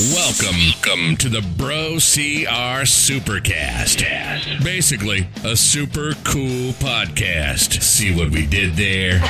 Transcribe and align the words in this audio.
Welcome, 0.00 1.16
to 1.16 1.28
the 1.28 1.42
Bro 1.58 1.96
CR 1.96 2.86
Supercast. 2.86 4.64
Basically, 4.64 5.28
a 5.44 5.54
super 5.54 6.14
cool 6.24 6.72
podcast. 6.72 7.82
See 7.82 8.16
what 8.16 8.30
we 8.30 8.46
did 8.46 8.76
there? 8.76 9.20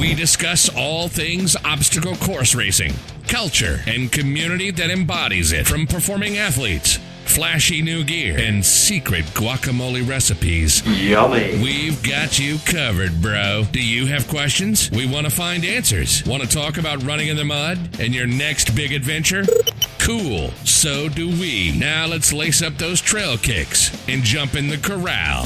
we 0.00 0.12
discuss 0.12 0.68
all 0.76 1.06
things 1.06 1.54
obstacle 1.64 2.16
course 2.16 2.52
racing, 2.52 2.94
culture, 3.28 3.82
and 3.86 4.10
community 4.10 4.72
that 4.72 4.90
embodies 4.90 5.52
it, 5.52 5.68
from 5.68 5.86
performing 5.86 6.36
athletes 6.36 6.98
flashy 7.28 7.82
new 7.82 8.04
gear, 8.04 8.38
and 8.38 8.64
secret 8.64 9.24
guacamole 9.26 10.08
recipes. 10.08 10.82
Yummy. 10.86 11.60
We've 11.62 12.02
got 12.02 12.38
you 12.38 12.58
covered, 12.64 13.20
bro. 13.20 13.64
Do 13.70 13.82
you 13.82 14.06
have 14.06 14.26
questions? 14.28 14.90
We 14.90 15.06
want 15.06 15.26
to 15.26 15.30
find 15.30 15.64
answers. 15.64 16.24
Want 16.24 16.42
to 16.42 16.48
talk 16.48 16.78
about 16.78 17.02
running 17.02 17.28
in 17.28 17.36
the 17.36 17.44
mud 17.44 18.00
and 18.00 18.14
your 18.14 18.26
next 18.26 18.74
big 18.74 18.92
adventure? 18.92 19.44
Cool. 19.98 20.50
So 20.64 21.08
do 21.08 21.28
we. 21.28 21.76
Now 21.78 22.06
let's 22.06 22.32
lace 22.32 22.62
up 22.62 22.78
those 22.78 23.00
trail 23.00 23.36
kicks 23.36 23.90
and 24.08 24.22
jump 24.22 24.54
in 24.54 24.68
the 24.68 24.78
corral. 24.78 25.44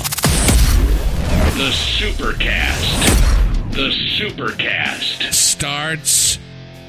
The 1.56 1.70
Supercast. 1.70 3.72
The 3.72 3.90
Supercast 3.90 5.32
starts 5.32 6.38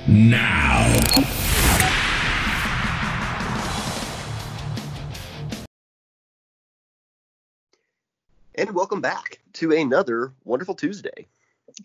now. 0.08 0.84
And 8.56 8.76
welcome 8.76 9.02
back 9.02 9.40
to 9.54 9.72
another 9.72 10.32
wonderful 10.44 10.76
Tuesday. 10.76 11.28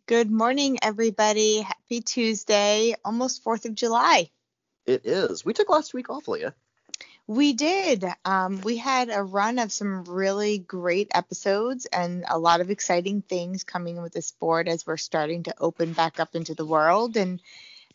Good 0.05 0.31
morning, 0.31 0.79
everybody. 0.83 1.63
Happy 1.63 2.03
Tuesday, 2.03 2.95
almost 3.07 3.43
4th 3.43 3.65
of 3.65 3.75
July. 3.75 4.29
It 4.85 5.07
is. 5.07 5.47
We 5.47 5.55
took 5.55 5.71
last 5.71 5.95
week 5.95 6.11
off, 6.11 6.29
Leah. 6.29 6.55
We 7.27 7.55
did. 7.55 8.05
Um, 8.27 8.61
we 8.61 8.77
had 8.77 9.09
a 9.09 9.23
run 9.23 9.59
of 9.59 9.73
some 9.73 10.05
really 10.05 10.59
great 10.59 11.11
episodes 11.15 11.87
and 11.87 12.27
a 12.29 12.39
lot 12.39 12.61
of 12.61 12.71
exciting 12.71 13.23
things 13.23 13.65
coming 13.65 14.03
with 14.03 14.13
the 14.13 14.21
sport 14.21 14.69
as 14.69 14.87
we're 14.87 14.99
starting 14.99 15.45
to 15.45 15.55
open 15.59 15.95
back 15.95 16.21
up 16.21 16.35
into 16.35 16.55
the 16.55 16.67
world. 16.67 17.17
And 17.17 17.41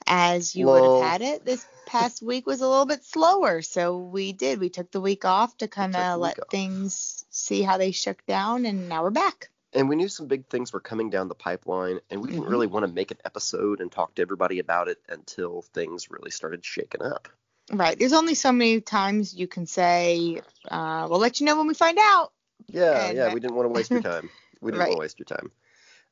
as 0.07 0.55
you 0.55 0.67
well, 0.67 0.99
would 0.99 1.03
have 1.03 1.11
had 1.11 1.21
it, 1.21 1.45
this 1.45 1.65
past 1.85 2.21
week 2.21 2.45
was 2.45 2.61
a 2.61 2.67
little 2.67 2.85
bit 2.85 3.03
slower. 3.03 3.61
So 3.61 3.97
we 3.97 4.33
did. 4.33 4.59
We 4.59 4.69
took 4.69 4.91
the 4.91 5.01
week 5.01 5.25
off 5.25 5.57
to 5.57 5.67
kind 5.67 5.95
of 5.95 6.19
let 6.19 6.37
things 6.49 7.25
see 7.29 7.61
how 7.61 7.77
they 7.77 7.91
shook 7.91 8.25
down, 8.25 8.65
and 8.65 8.89
now 8.89 9.03
we're 9.03 9.11
back. 9.11 9.49
And 9.73 9.89
we 9.89 9.95
knew 9.95 10.07
some 10.07 10.27
big 10.27 10.45
things 10.47 10.71
were 10.71 10.79
coming 10.79 11.09
down 11.09 11.27
the 11.27 11.35
pipeline, 11.35 11.99
and 12.09 12.21
we 12.21 12.27
didn't 12.27 12.43
mm-hmm. 12.43 12.51
really 12.51 12.67
want 12.67 12.85
to 12.85 12.91
make 12.91 13.11
an 13.11 13.17
episode 13.25 13.81
and 13.81 13.91
talk 13.91 14.13
to 14.15 14.21
everybody 14.21 14.59
about 14.59 14.87
it 14.87 14.99
until 15.09 15.63
things 15.73 16.11
really 16.11 16.29
started 16.31 16.63
shaking 16.63 17.01
up. 17.01 17.27
Right. 17.71 17.97
There's 17.97 18.13
only 18.13 18.35
so 18.35 18.51
many 18.51 18.81
times 18.81 19.33
you 19.33 19.47
can 19.47 19.65
say, 19.65 20.41
uh, 20.69 21.07
"We'll 21.09 21.19
let 21.19 21.39
you 21.39 21.45
know 21.45 21.57
when 21.57 21.67
we 21.67 21.73
find 21.73 21.97
out." 21.99 22.31
Yeah, 22.67 23.07
and, 23.07 23.17
yeah. 23.17 23.33
We 23.33 23.39
didn't 23.39 23.55
want 23.55 23.65
to 23.65 23.69
waste 23.69 23.89
your 23.89 24.01
time. 24.13 24.29
We 24.61 24.71
didn't 24.71 24.79
right. 24.79 24.89
want 24.89 24.97
to 24.97 25.01
waste 25.01 25.19
your 25.19 25.25
time. 25.25 25.51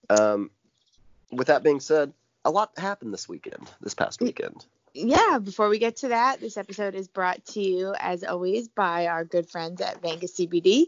Um, 0.10 0.52
with 1.32 1.48
that 1.48 1.64
being 1.64 1.80
said, 1.80 2.14
a 2.46 2.52
lot 2.52 2.72
happened 2.78 3.14
this 3.14 3.28
weekend, 3.30 3.70
this 3.82 3.94
past 3.94 4.22
weekend. 4.22 4.66
Yeah, 4.94 5.40
before 5.40 5.70
we 5.70 5.80
get 5.80 5.98
to 5.98 6.10
that, 6.10 6.42
this 6.42 6.58
episode 6.58 6.96
is 6.96 7.08
brought 7.08 7.46
to 7.48 7.62
you, 7.62 7.94
as 7.98 8.24
always, 8.24 8.68
by 8.68 9.08
our 9.08 9.24
good 9.24 9.50
friends 9.50 9.80
at 9.80 10.02
Vanga 10.02 10.26
CBD. 10.26 10.88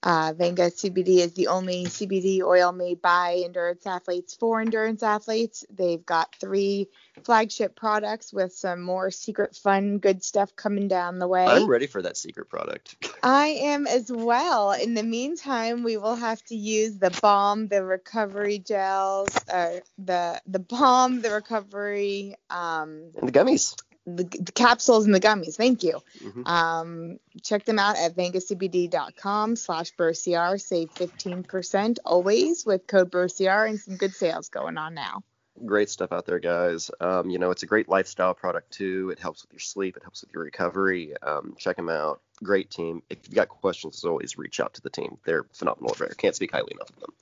Uh, 0.00 0.32
Vanga 0.32 0.70
CBD 0.70 1.18
is 1.18 1.32
the 1.32 1.48
only 1.48 1.84
CBD 1.84 2.40
oil 2.40 2.70
made 2.70 3.02
by 3.02 3.42
endurance 3.44 3.84
athletes 3.84 4.34
for 4.34 4.60
endurance 4.60 5.02
athletes. 5.02 5.64
They've 5.70 6.04
got 6.04 6.36
three 6.36 6.88
flagship 7.24 7.74
products 7.74 8.32
with 8.32 8.52
some 8.52 8.80
more 8.80 9.10
secret, 9.10 9.56
fun, 9.56 9.98
good 9.98 10.22
stuff 10.22 10.54
coming 10.54 10.86
down 10.86 11.18
the 11.18 11.26
way. 11.26 11.44
I'm 11.44 11.66
ready 11.66 11.88
for 11.88 12.00
that 12.02 12.16
secret 12.16 12.48
product. 12.48 13.08
I 13.24 13.46
am 13.46 13.88
as 13.88 14.10
well. 14.10 14.70
In 14.70 14.94
the 14.94 15.02
meantime, 15.02 15.82
we 15.82 15.96
will 15.96 16.16
have 16.16 16.42
to 16.44 16.54
use 16.54 16.98
the 16.98 17.10
balm, 17.20 17.66
the 17.66 17.82
recovery 17.82 18.60
gels, 18.60 19.30
uh, 19.52 19.80
the 19.98 20.40
the 20.46 20.60
balm, 20.60 21.22
the 21.22 21.30
recovery, 21.32 22.36
um, 22.50 23.10
and 23.16 23.28
the 23.28 23.32
gummies 23.32 23.74
the, 24.16 24.24
the, 24.24 24.52
capsules 24.52 25.06
and 25.06 25.14
the 25.14 25.20
gummies. 25.20 25.56
Thank 25.56 25.82
you. 25.82 26.00
Mm-hmm. 26.22 26.46
Um, 26.46 27.18
check 27.42 27.64
them 27.64 27.78
out 27.78 27.96
at 27.96 28.16
vangacbd.com 28.16 29.56
slash 29.56 29.94
BroCR. 29.94 30.60
Save 30.60 30.94
15% 30.94 31.98
always 32.04 32.64
with 32.66 32.86
code 32.86 33.10
BroCR 33.10 33.68
and 33.68 33.80
some 33.80 33.96
good 33.96 34.14
sales 34.14 34.48
going 34.48 34.78
on 34.78 34.94
now. 34.94 35.22
Great 35.64 35.90
stuff 35.90 36.12
out 36.12 36.24
there, 36.24 36.38
guys. 36.38 36.90
Um, 37.00 37.30
you 37.30 37.38
know, 37.38 37.50
it's 37.50 37.64
a 37.64 37.66
great 37.66 37.88
lifestyle 37.88 38.34
product 38.34 38.72
too. 38.72 39.10
It 39.10 39.18
helps 39.18 39.42
with 39.42 39.52
your 39.52 39.60
sleep. 39.60 39.96
It 39.96 40.02
helps 40.02 40.22
with 40.22 40.32
your 40.32 40.44
recovery. 40.44 41.14
Um, 41.20 41.56
check 41.58 41.76
them 41.76 41.88
out. 41.88 42.20
Great 42.42 42.70
team. 42.70 43.02
If 43.10 43.18
you've 43.24 43.34
got 43.34 43.48
questions, 43.48 43.96
as 43.96 44.04
always, 44.04 44.38
reach 44.38 44.60
out 44.60 44.74
to 44.74 44.82
the 44.82 44.90
team. 44.90 45.18
They're 45.24 45.46
phenomenal. 45.52 45.96
I 46.00 46.14
can't 46.14 46.36
speak 46.36 46.52
highly 46.52 46.72
enough 46.72 46.90
of 46.90 47.00
them. 47.00 47.12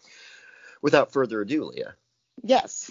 Without 0.82 1.12
further 1.12 1.40
ado, 1.40 1.64
Leah. 1.64 1.94
Yes. 2.42 2.90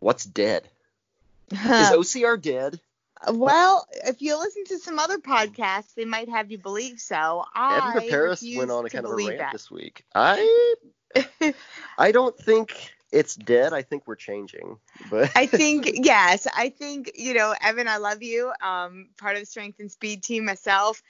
What's 0.00 0.24
dead? 0.24 0.68
Is 1.52 1.58
OCR 1.58 2.40
dead? 2.40 2.80
Well, 3.28 3.86
if 4.04 4.20
you 4.20 4.38
listen 4.38 4.64
to 4.66 4.78
some 4.78 4.98
other 4.98 5.18
podcasts, 5.18 5.94
they 5.94 6.04
might 6.04 6.28
have 6.28 6.50
you 6.50 6.58
believe 6.58 7.00
so. 7.00 7.44
I 7.54 7.94
Evan 7.96 8.08
Perry 8.08 8.36
went 8.56 8.70
on 8.70 8.84
a 8.84 8.90
kind 8.90 9.06
of 9.06 9.12
a 9.12 9.16
rant 9.16 9.38
that. 9.38 9.52
this 9.52 9.70
week. 9.70 10.04
I 10.14 10.74
I 11.98 12.12
don't 12.12 12.36
think 12.36 12.92
it's 13.12 13.34
dead. 13.34 13.72
I 13.72 13.82
think 13.82 14.06
we're 14.06 14.16
changing. 14.16 14.78
But 15.10 15.30
I 15.34 15.46
think 15.46 15.90
yes. 15.94 16.46
I 16.56 16.68
think 16.68 17.12
you 17.14 17.34
know, 17.34 17.54
Evan. 17.62 17.88
I 17.88 17.96
love 17.96 18.22
you. 18.22 18.52
Um, 18.62 19.08
part 19.18 19.36
of 19.36 19.42
the 19.42 19.46
strength 19.46 19.80
and 19.80 19.90
speed 19.90 20.22
team 20.22 20.44
myself. 20.44 21.02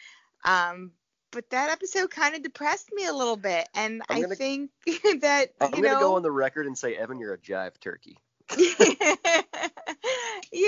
Um, 0.45 0.93
but 1.33 1.50
that 1.50 1.71
episode 1.71 2.11
kind 2.11 2.34
of 2.34 2.43
depressed 2.43 2.91
me 2.93 3.06
a 3.06 3.12
little 3.12 3.37
bit, 3.37 3.69
and 3.75 4.00
gonna, 4.09 4.28
I 4.28 4.34
think 4.34 4.71
that 5.21 5.49
I'm 5.61 5.75
you 5.75 5.83
gonna 5.83 6.00
go 6.00 6.15
on 6.15 6.22
the 6.22 6.31
record 6.31 6.66
and 6.66 6.78
say, 6.78 6.95
Evan, 6.95 7.19
you're 7.19 7.34
a 7.34 7.39
jive 7.39 7.78
turkey. 7.81 8.16
you 8.56 8.75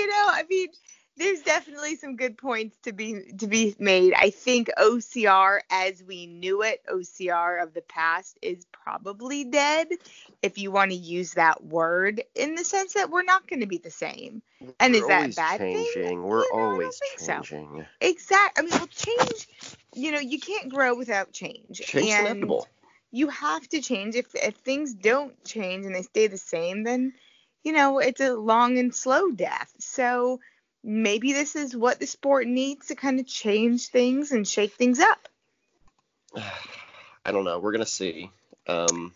know, 0.07 0.27
I 0.27 0.43
mean 0.49 0.67
there's 1.19 1.41
definitely 1.41 1.97
some 1.97 2.15
good 2.15 2.37
points 2.37 2.77
to 2.83 2.93
be 2.93 3.33
to 3.37 3.47
be 3.47 3.75
made. 3.77 4.13
I 4.13 4.29
think 4.29 4.69
OCR 4.77 5.59
as 5.69 6.01
we 6.01 6.25
knew 6.25 6.63
it, 6.63 6.81
OCR 6.89 7.61
of 7.61 7.73
the 7.73 7.81
past 7.81 8.39
is 8.41 8.65
probably 8.71 9.43
dead 9.43 9.89
if 10.41 10.57
you 10.57 10.71
want 10.71 10.91
to 10.91 10.97
use 10.97 11.33
that 11.33 11.63
word 11.63 12.23
in 12.35 12.55
the 12.55 12.63
sense 12.63 12.93
that 12.93 13.09
we're 13.09 13.23
not 13.23 13.47
going 13.47 13.59
to 13.59 13.67
be 13.67 13.77
the 13.77 13.91
same. 13.91 14.41
And 14.79 14.93
we're 14.93 15.01
is 15.01 15.07
that 15.07 15.35
bad 15.35 15.57
changing. 15.59 16.03
thing? 16.03 16.23
We're 16.23 16.43
you 16.43 16.49
know, 16.53 16.59
always 16.59 16.99
changing. 17.17 17.79
So. 17.79 17.85
Exactly. 17.99 18.63
I 18.63 18.65
mean, 18.65 18.79
well 18.79 18.87
change, 18.87 19.49
you 19.93 20.13
know, 20.13 20.19
you 20.19 20.39
can't 20.39 20.69
grow 20.69 20.95
without 20.95 21.33
change. 21.33 21.81
Change 21.81 22.11
and 22.11 22.27
inevitable. 22.27 22.67
You 23.11 23.27
have 23.27 23.67
to 23.69 23.81
change 23.81 24.15
if 24.15 24.33
if 24.35 24.55
things 24.55 24.93
don't 24.93 25.43
change 25.43 25.85
and 25.85 25.93
they 25.93 26.03
stay 26.03 26.27
the 26.27 26.37
same 26.37 26.83
then 26.83 27.13
you 27.63 27.73
know, 27.73 27.99
it's 27.99 28.21
a 28.21 28.33
long 28.33 28.77
and 28.77 28.95
slow 28.95 29.31
death. 29.31 29.73
So 29.79 30.39
maybe 30.83 31.33
this 31.33 31.55
is 31.55 31.75
what 31.75 31.99
the 31.99 32.07
sport 32.07 32.47
needs 32.47 32.87
to 32.87 32.95
kind 32.95 33.19
of 33.19 33.27
change 33.27 33.87
things 33.87 34.31
and 34.31 34.47
shake 34.47 34.73
things 34.73 34.99
up. 34.99 35.27
I 37.25 37.31
don't 37.31 37.43
know. 37.43 37.59
We're 37.59 37.71
gonna 37.71 37.85
see. 37.85 38.31
Um, 38.67 39.13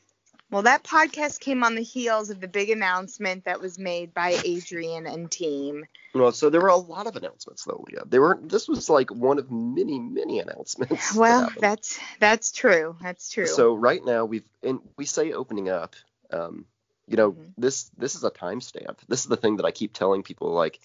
well, 0.54 0.64
that 0.64 0.84
podcast 0.84 1.40
came 1.40 1.64
on 1.64 1.74
the 1.74 1.82
heels 1.82 2.30
of 2.30 2.40
the 2.40 2.48
big 2.48 2.70
announcement 2.70 3.46
that 3.46 3.60
was 3.60 3.80
made 3.80 4.14
by 4.14 4.40
Adrian 4.46 5.08
and 5.08 5.32
team. 5.32 5.84
Well, 6.14 6.32
so 6.32 6.52
there 6.52 6.62
were 6.62 6.68
a 6.68 6.76
lot 6.76 7.08
of 7.08 7.16
announcements 7.16 7.64
though, 7.64 7.84
Leah. 7.90 8.04
They 8.06 8.20
were 8.20 8.40
this 8.40 8.68
was 8.68 8.88
like 8.88 9.10
one 9.10 9.40
of 9.40 9.50
many, 9.50 10.00
many 10.00 10.40
announcements. 10.40 11.16
Well, 11.16 11.50
that 11.50 11.60
that's 11.60 12.00
that's 12.20 12.52
true. 12.52 12.96
That's 13.02 13.32
true. 13.32 13.48
So 13.48 13.74
right 13.74 14.06
now 14.06 14.26
we've 14.26 14.48
and 14.62 14.80
we 14.96 15.06
say 15.06 15.32
opening 15.32 15.70
up. 15.70 15.96
Um, 16.32 16.66
you 17.08 17.18
know, 17.18 17.32
mm-hmm. 17.32 17.50
this 17.58 17.90
this 17.98 18.14
is 18.14 18.24
a 18.24 18.30
timestamp. 18.30 18.98
This 19.08 19.22
is 19.22 19.28
the 19.28 19.38
thing 19.38 19.58
that 19.58 19.66
I 19.66 19.72
keep 19.72 19.94
telling 19.94 20.22
people 20.22 20.52
like 20.52 20.80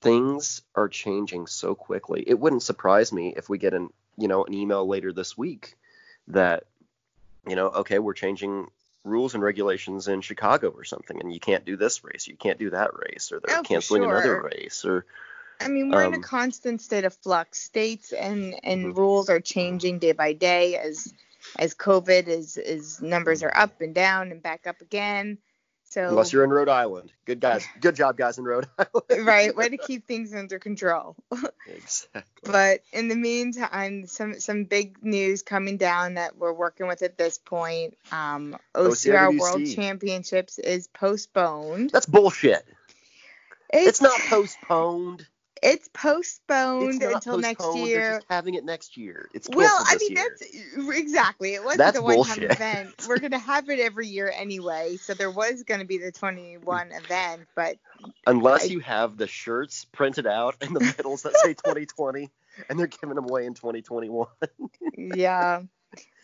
things 0.00 0.62
are 0.74 0.88
changing 0.88 1.46
so 1.46 1.74
quickly. 1.74 2.24
It 2.26 2.38
wouldn't 2.38 2.62
surprise 2.62 3.12
me 3.12 3.34
if 3.36 3.48
we 3.48 3.58
get 3.58 3.74
an 3.74 3.90
you 4.16 4.28
know 4.28 4.44
an 4.44 4.54
email 4.54 4.86
later 4.86 5.12
this 5.12 5.38
week 5.38 5.76
that 6.28 6.64
you 7.46 7.56
know 7.56 7.68
okay 7.68 7.98
we're 7.98 8.14
changing 8.14 8.68
rules 9.04 9.34
and 9.34 9.42
regulations 9.42 10.08
in 10.08 10.20
Chicago 10.20 10.68
or 10.68 10.84
something 10.84 11.20
and 11.20 11.32
you 11.32 11.40
can't 11.40 11.64
do 11.64 11.76
this 11.76 12.04
race 12.04 12.26
you 12.26 12.36
can't 12.36 12.58
do 12.58 12.70
that 12.70 12.90
race 12.94 13.30
or 13.32 13.40
they're 13.40 13.58
oh, 13.58 13.62
canceling 13.62 14.02
sure. 14.02 14.12
another 14.12 14.42
race 14.42 14.84
or 14.84 15.06
I 15.60 15.68
mean 15.68 15.90
we're 15.90 16.04
um, 16.04 16.08
in 16.08 16.14
a 16.14 16.16
um, 16.16 16.22
constant 16.22 16.82
state 16.82 17.04
of 17.04 17.14
flux. 17.14 17.60
States 17.60 18.12
and 18.12 18.54
and 18.62 18.86
mm-hmm. 18.86 18.98
rules 18.98 19.30
are 19.30 19.40
changing 19.40 19.98
day 19.98 20.12
by 20.12 20.32
day 20.32 20.76
as 20.76 21.12
as 21.58 21.74
COVID 21.74 22.28
is 22.28 22.56
is 22.56 23.00
numbers 23.00 23.42
are 23.42 23.52
up 23.54 23.80
and 23.80 23.94
down 23.94 24.30
and 24.30 24.42
back 24.42 24.66
up 24.66 24.80
again. 24.80 25.38
So 25.90 26.06
unless 26.06 26.32
you're 26.32 26.44
in 26.44 26.50
Rhode 26.50 26.68
Island, 26.68 27.12
good 27.24 27.40
guys, 27.40 27.66
good 27.80 27.96
job, 27.96 28.18
guys 28.18 28.36
in 28.36 28.44
Rhode 28.44 28.66
Island. 28.78 29.26
right, 29.26 29.56
way 29.56 29.70
to 29.70 29.78
keep 29.78 30.06
things 30.06 30.34
under 30.34 30.58
control. 30.58 31.16
exactly. 31.66 32.22
But 32.44 32.82
in 32.92 33.08
the 33.08 33.16
meantime, 33.16 34.06
some 34.06 34.38
some 34.38 34.64
big 34.64 35.02
news 35.02 35.42
coming 35.42 35.78
down 35.78 36.14
that 36.14 36.36
we're 36.36 36.52
working 36.52 36.88
with 36.88 37.02
at 37.02 37.16
this 37.16 37.38
point. 37.38 37.96
Um, 38.12 38.56
OCR 38.74 39.38
World 39.38 39.66
Championships 39.66 40.58
is 40.58 40.88
postponed. 40.88 41.90
That's 41.90 42.06
bullshit. 42.06 42.66
It's, 43.70 43.88
it's 43.88 44.02
not 44.02 44.18
postponed. 44.28 45.26
It's 45.62 45.88
postponed 45.92 47.02
it's 47.02 47.14
until 47.14 47.38
next 47.38 47.64
year. 47.74 48.00
They're 48.00 48.14
just 48.18 48.26
having 48.30 48.54
it 48.54 48.64
next 48.64 48.96
year. 48.96 49.28
It's 49.34 49.48
well, 49.48 49.84
I 49.86 49.96
mean 49.98 50.16
year. 50.16 50.36
that's 50.38 50.98
exactly. 50.98 51.54
It 51.54 51.64
wasn't 51.64 51.78
that's 51.78 51.98
a 51.98 52.02
one-time 52.02 52.42
event. 52.42 52.94
We're 53.08 53.18
gonna 53.18 53.38
have 53.38 53.68
it 53.68 53.80
every 53.80 54.06
year 54.06 54.32
anyway, 54.34 54.96
so 54.96 55.14
there 55.14 55.30
was 55.30 55.62
gonna 55.64 55.84
be 55.84 55.98
the 55.98 56.12
21 56.12 56.92
event, 56.92 57.48
but 57.54 57.76
unless 58.26 58.64
I, 58.64 58.66
you 58.66 58.80
have 58.80 59.16
the 59.16 59.26
shirts 59.26 59.84
printed 59.86 60.26
out 60.26 60.56
and 60.60 60.74
the 60.74 60.80
medals 60.80 61.22
that 61.22 61.36
say 61.36 61.54
2020, 61.54 62.30
and 62.68 62.78
they're 62.78 62.86
giving 62.86 63.14
them 63.14 63.24
away 63.24 63.46
in 63.46 63.54
2021. 63.54 64.26
yeah. 64.96 65.62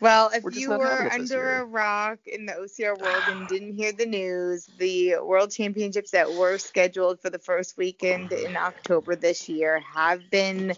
Well, 0.01 0.29
if 0.33 0.43
We're 0.43 0.51
you 0.51 0.69
were 0.69 1.09
under 1.11 1.61
a 1.61 1.65
rock 1.65 2.19
in 2.25 2.45
the 2.45 2.53
OCR 2.53 2.99
world 2.99 3.27
and 3.29 3.47
didn't 3.47 3.75
hear 3.75 3.91
the 3.91 4.05
news, 4.05 4.69
the 4.77 5.15
World 5.23 5.51
Championships 5.51 6.11
that 6.11 6.31
were 6.31 6.57
scheduled 6.57 7.21
for 7.21 7.29
the 7.29 7.39
first 7.39 7.77
weekend 7.77 8.31
in 8.33 8.55
October 8.57 9.15
this 9.15 9.47
year 9.47 9.79
have 9.79 10.29
been 10.29 10.75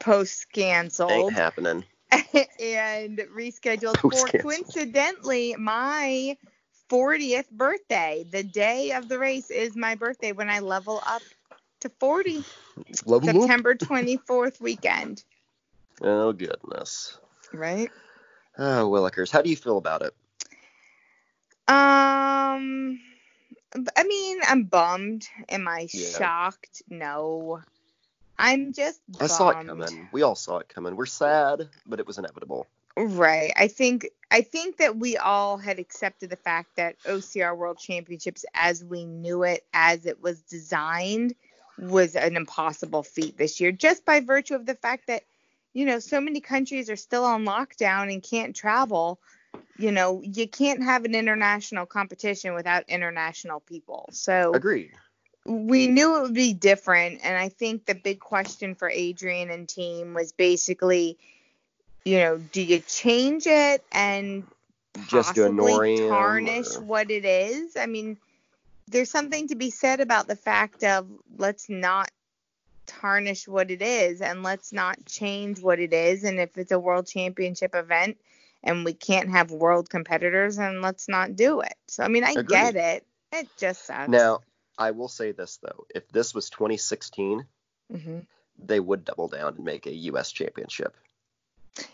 post 0.00 0.46
Ain't 0.54 0.54
canceled 0.54 1.32
happening. 1.34 1.84
and 2.60 3.18
rescheduled 3.34 3.98
for 4.00 4.28
coincidentally 4.28 5.54
my 5.58 6.36
40th 6.90 7.50
birthday. 7.50 8.24
The 8.28 8.42
day 8.42 8.92
of 8.92 9.08
the 9.08 9.18
race 9.18 9.50
is 9.50 9.76
my 9.76 9.94
birthday 9.94 10.32
when 10.32 10.50
I 10.50 10.60
level 10.60 11.02
up 11.06 11.22
to 11.80 11.90
40. 12.00 12.44
Level 13.04 13.28
up. 13.30 13.34
September 13.36 13.74
24th 13.74 14.60
weekend, 14.60 15.24
Oh 16.02 16.32
goodness. 16.32 17.18
right? 17.52 17.90
Oh, 18.58 18.90
Willikers, 18.90 19.30
how 19.30 19.42
do 19.42 19.50
you 19.50 19.56
feel 19.56 19.76
about 19.78 20.02
it? 20.02 20.14
Um, 21.68 23.00
I 23.96 24.04
mean, 24.04 24.38
I'm 24.46 24.64
bummed. 24.64 25.28
Am 25.48 25.68
I 25.68 25.88
Yeah. 25.92 26.18
shocked? 26.18 26.82
No. 26.88 27.62
I'm 28.38 28.72
just 28.72 29.00
bummed. 29.08 29.22
I 29.22 29.26
saw 29.26 29.50
it 29.50 29.66
coming. 29.66 30.08
We 30.12 30.22
all 30.22 30.34
saw 30.34 30.58
it 30.58 30.68
coming. 30.68 30.96
We're 30.96 31.06
sad, 31.06 31.68
but 31.86 32.00
it 32.00 32.06
was 32.06 32.18
inevitable. 32.18 32.66
Right. 32.96 33.52
I 33.56 33.68
think 33.68 34.08
I 34.30 34.40
think 34.40 34.78
that 34.78 34.96
we 34.96 35.18
all 35.18 35.58
had 35.58 35.78
accepted 35.78 36.30
the 36.30 36.36
fact 36.36 36.76
that 36.76 36.96
OCR 37.04 37.54
World 37.54 37.78
Championships 37.78 38.44
as 38.54 38.82
we 38.82 39.04
knew 39.04 39.42
it 39.42 39.66
as 39.74 40.06
it 40.06 40.22
was 40.22 40.40
designed 40.42 41.34
was 41.78 42.16
an 42.16 42.36
impossible 42.36 43.02
feat 43.02 43.36
this 43.36 43.60
year 43.60 43.70
just 43.70 44.06
by 44.06 44.20
virtue 44.20 44.54
of 44.54 44.64
the 44.64 44.74
fact 44.74 45.08
that 45.08 45.24
you 45.76 45.84
know 45.84 45.98
so 45.98 46.20
many 46.20 46.40
countries 46.40 46.88
are 46.88 46.96
still 46.96 47.24
on 47.24 47.44
lockdown 47.44 48.12
and 48.12 48.22
can't 48.22 48.56
travel. 48.56 49.20
You 49.78 49.92
know, 49.92 50.22
you 50.22 50.48
can't 50.48 50.82
have 50.82 51.04
an 51.04 51.14
international 51.14 51.84
competition 51.84 52.54
without 52.54 52.84
international 52.88 53.60
people. 53.60 54.08
So 54.12 54.52
Agreed. 54.54 54.92
we 55.44 55.86
knew 55.88 56.16
it 56.16 56.22
would 56.22 56.34
be 56.34 56.54
different 56.54 57.20
and 57.22 57.36
i 57.36 57.48
think 57.48 57.84
the 57.86 57.94
big 57.94 58.18
question 58.20 58.74
for 58.74 58.90
adrian 58.90 59.50
and 59.50 59.68
team 59.68 60.14
was 60.14 60.32
basically 60.32 61.18
you 62.04 62.18
know 62.18 62.38
do 62.38 62.62
you 62.62 62.80
change 62.80 63.46
it 63.46 63.84
and 63.92 64.44
Just 65.06 65.34
do 65.34 65.44
a 65.44 65.48
possibly 65.50 66.06
tarnish 66.08 66.76
or- 66.76 66.82
what 66.82 67.10
it 67.10 67.24
is 67.24 67.76
i 67.76 67.86
mean 67.86 68.16
there's 68.88 69.10
something 69.10 69.48
to 69.48 69.56
be 69.56 69.70
said 69.70 70.00
about 70.00 70.26
the 70.26 70.36
fact 70.36 70.84
of 70.84 71.06
let's 71.38 71.68
not 71.68 72.10
tarnish 72.86 73.46
what 73.48 73.70
it 73.70 73.82
is 73.82 74.20
and 74.20 74.42
let's 74.42 74.72
not 74.72 75.04
change 75.06 75.60
what 75.60 75.78
it 75.78 75.92
is 75.92 76.24
and 76.24 76.38
if 76.40 76.56
it's 76.56 76.72
a 76.72 76.78
world 76.78 77.06
championship 77.06 77.74
event 77.74 78.16
and 78.62 78.84
we 78.84 78.92
can't 78.92 79.30
have 79.30 79.50
world 79.50 79.88
competitors 79.90 80.58
and 80.58 80.82
let's 80.82 81.08
not 81.08 81.36
do 81.36 81.60
it 81.60 81.74
so 81.88 82.02
i 82.02 82.08
mean 82.08 82.24
i 82.24 82.32
Agreed. 82.32 82.48
get 82.48 82.76
it 82.76 83.06
it 83.32 83.48
just 83.56 83.84
sucks 83.84 84.08
Now, 84.08 84.40
I 84.78 84.92
will 84.92 85.08
say 85.08 85.32
this 85.32 85.58
though: 85.62 85.86
if 85.94 86.08
this 86.08 86.34
was 86.34 86.50
2016, 86.50 87.44
hmm 87.90 88.18
they 88.58 88.80
would 88.80 89.04
double 89.04 89.28
down 89.28 89.54
and 89.56 89.64
make 89.64 89.86
a 89.86 89.94
U.S. 89.94 90.32
championship. 90.32 90.96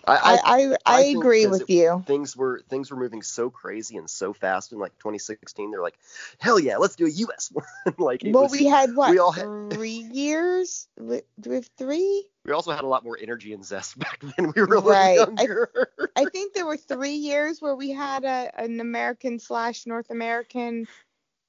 I, 0.06 0.16
I, 0.16 0.38
I, 0.44 0.76
I 0.86 1.00
agree 1.04 1.46
with 1.46 1.68
you. 1.68 2.04
things 2.06 2.36
were 2.36 2.62
things 2.68 2.90
were 2.90 2.96
moving 2.96 3.22
so 3.22 3.50
crazy 3.50 3.96
and 3.96 4.08
so 4.08 4.32
fast 4.32 4.72
in 4.72 4.78
like 4.78 4.96
2016. 4.98 5.70
They're 5.70 5.82
like, 5.82 5.98
hell 6.38 6.58
yeah, 6.58 6.76
let's 6.76 6.94
do 6.96 7.06
a 7.06 7.10
U.S. 7.10 7.50
one. 7.52 7.64
like, 7.98 8.22
Well, 8.24 8.44
was- 8.44 8.52
we 8.52 8.66
had 8.66 8.94
what? 8.94 9.10
we 9.10 9.18
all 9.18 9.32
had- 9.32 9.70
three 9.72 10.08
years? 10.12 10.86
Do 10.98 11.22
we 11.46 11.54
have 11.56 11.68
three? 11.78 12.26
we 12.44 12.52
also 12.52 12.72
had 12.72 12.82
a 12.82 12.86
lot 12.88 13.04
more 13.04 13.16
energy 13.20 13.52
and 13.52 13.64
zest 13.64 13.98
back 13.98 14.20
then. 14.36 14.52
We 14.54 14.62
were 14.62 14.74
a 14.74 14.80
little 14.80 14.90
Right. 14.90 15.18
I- 15.18 15.42
younger. 15.42 15.88
I 16.16 16.24
think 16.26 16.54
there 16.54 16.66
were 16.66 16.76
three 16.76 17.14
years 17.14 17.60
where 17.60 17.74
we 17.76 17.90
had 17.90 18.24
a 18.24 18.50
an 18.60 18.80
American 18.80 19.38
slash 19.38 19.86
North 19.86 20.10
American 20.10 20.86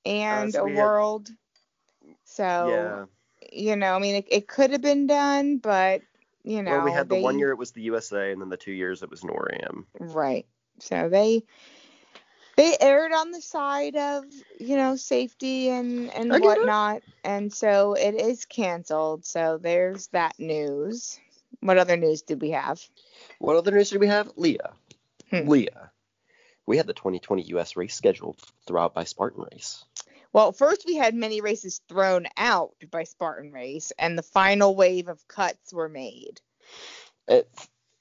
and 0.06 0.54
so 0.54 0.62
a 0.62 0.64
we 0.66 0.72
had- 0.72 0.78
world. 0.84 1.30
So 2.26 2.68
yeah. 2.70 3.06
you 3.52 3.76
know, 3.76 3.96
I 3.96 4.00
mean, 4.00 4.16
it, 4.16 4.26
it 4.30 4.48
could 4.48 4.72
have 4.72 4.82
been 4.82 5.08
done, 5.08 5.58
but 5.58 6.02
you 6.44 6.62
know, 6.62 6.72
well, 6.72 6.86
we 6.86 6.92
had 6.92 7.10
the 7.10 7.16
they- 7.16 7.22
one 7.22 7.40
year 7.40 7.52
it 7.52 7.58
was 7.58 7.72
the 7.72 7.82
USA, 7.84 8.32
and 8.32 8.42
then 8.42 8.50
the 8.50 8.58
two 8.58 8.72
years 8.72 9.04
it 9.04 9.10
was 9.10 9.22
NORAM. 9.22 9.86
Right. 10.00 10.46
So 10.80 11.10
they 11.10 11.44
they 12.56 12.78
erred 12.80 13.14
on 13.14 13.32
the 13.32 13.42
side 13.42 13.96
of 13.96 14.26
you 14.60 14.76
know 14.78 14.96
safety 14.96 15.70
and 15.70 16.14
and 16.14 16.32
it. 16.34 16.42
whatnot, 16.42 17.02
and 17.24 17.52
so 17.52 17.94
it 17.94 18.16
is 18.16 18.46
canceled. 18.46 19.26
So 19.26 19.58
there's 19.62 20.08
that 20.08 20.40
news. 20.40 21.20
What 21.62 21.78
other 21.78 21.96
news 21.98 22.22
did 22.22 22.42
we 22.42 22.52
have? 22.52 22.82
What 23.40 23.56
other 23.56 23.72
news 23.72 23.90
did 23.90 24.02
we 24.02 24.08
have? 24.08 24.32
Leah. 24.36 24.74
Hmm. 25.30 25.48
Leah. 25.48 25.92
We 26.66 26.78
had 26.78 26.88
the 26.88 26.94
2020 26.94 27.44
US 27.54 27.76
race 27.76 27.96
scheduled 27.96 28.40
throughout 28.66 28.94
by 28.94 29.04
Spartan 29.04 29.46
Race. 29.52 29.84
Well, 30.34 30.52
first 30.52 30.84
we 30.88 30.96
had 30.96 31.14
many 31.14 31.42
races 31.42 31.80
thrown 31.88 32.26
out 32.38 32.76
by 32.90 33.04
Spartan 33.04 33.52
Race, 33.52 33.94
and 34.00 34.18
the 34.18 34.24
final 34.24 34.76
wave 34.76 35.08
of 35.08 35.28
cuts 35.28 35.72
were 35.72 35.90
made. 35.90 36.42
It, 37.28 37.48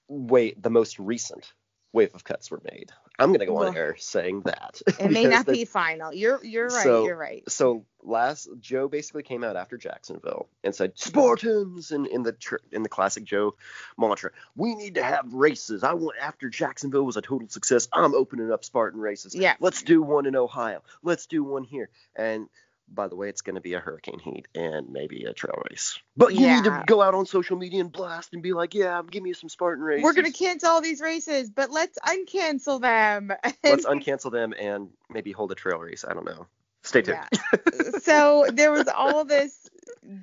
wait, 0.09 0.61
the 0.61 0.71
most 0.71 0.99
recent 0.99 1.53
wave 1.93 2.15
of 2.15 2.25
cuts 2.25 2.51
were 2.51 2.63
made. 2.65 2.91
I'm 3.19 3.29
going 3.29 3.41
to 3.41 3.47
go 3.47 3.59
on 3.59 3.77
air 3.77 3.95
saying 3.99 4.43
that. 4.43 4.81
It 4.99 5.11
may 5.11 5.25
not 5.27 5.47
be 5.47 5.65
final. 5.65 6.13
You're 6.13 6.43
you're 6.45 6.69
right. 6.69 6.83
So- 6.83 7.05
you're 7.05 7.17
right. 7.17 7.43
So 7.51 7.85
last 8.03 8.49
Joe 8.59 8.89
basically 8.89 9.23
came 9.23 9.45
out 9.45 9.55
after 9.57 9.77
Jacksonville 9.77 10.49
and 10.65 10.75
said 10.75 10.93
Spartans 10.97 11.93
in, 11.93 12.07
in 12.07 12.23
the 12.23 12.33
tr- 12.33 12.57
in 12.73 12.83
the 12.83 12.89
classic 12.89 13.25
Joe 13.25 13.55
mantra. 13.99 14.31
We 14.57 14.75
need 14.75 14.95
to 14.97 15.03
have 15.03 15.33
races. 15.33 15.85
I 15.85 15.95
want 15.95 16.17
after 16.21 16.49
Jacksonville 16.49 17.05
was 17.05 17.17
a 17.17 17.23
total 17.23 17.49
success. 17.49 17.89
I'm 17.93 18.15
opening 18.15 18.51
up 18.51 18.65
Spartan 18.65 19.01
races. 19.01 19.35
Yeah. 19.35 19.55
Let's 19.61 19.83
do 19.83 20.03
one 20.03 20.27
in 20.27 20.35
Ohio. 20.37 20.83
Let's 21.03 21.27
do 21.27 21.45
one 21.45 21.65
here. 21.65 21.91
And 22.17 22.49
by 22.95 23.09
the 23.09 23.17
way, 23.17 23.29
it's 23.29 23.41
going 23.41 23.55
to 23.55 23.61
be 23.61 23.75
a 23.75 23.81
hurricane 23.81 24.19
heat 24.19 24.47
and 24.55 24.91
maybe 24.91 25.25
a 25.25 25.33
trail 25.33 25.61
race. 25.71 25.99
But 26.17 26.35
you 26.35 26.47
need 26.47 26.65
to 26.65 26.85
go 26.87 27.01
out 27.03 27.15
on 27.15 27.27
social 27.27 27.57
media 27.57 27.81
and 27.81 27.93
blast 27.93 28.33
and 28.33 28.43
be 28.43 28.53
like, 28.53 28.75
yeah, 28.75 29.01
give 29.09 29.23
me 29.23 29.33
some 29.33 29.49
Spartan 29.49 29.83
races. 29.83 30.05
We're 30.05 30.13
gonna 30.13 30.33
cancel 30.33 30.71
all 30.71 30.81
these 30.81 31.01
races, 31.01 31.51
but 31.51 31.71
let's 31.71 31.99
uncancel 32.07 32.81
them. 32.81 33.33
Let's 33.65 33.87
uncancel 33.87 34.31
them 34.31 34.53
and 34.59 34.89
maybe 35.09 35.33
hold 35.33 35.53
a 35.53 35.55
trail 35.55 35.79
race. 35.79 36.05
I 36.07 36.15
don't 36.15 36.25
know. 36.25 36.47
Stay 36.83 37.03
tuned. 37.03 37.19
Yeah. 37.33 37.99
so 38.03 38.47
there 38.53 38.73
was 38.73 38.89
all 38.89 39.25
this 39.25 39.69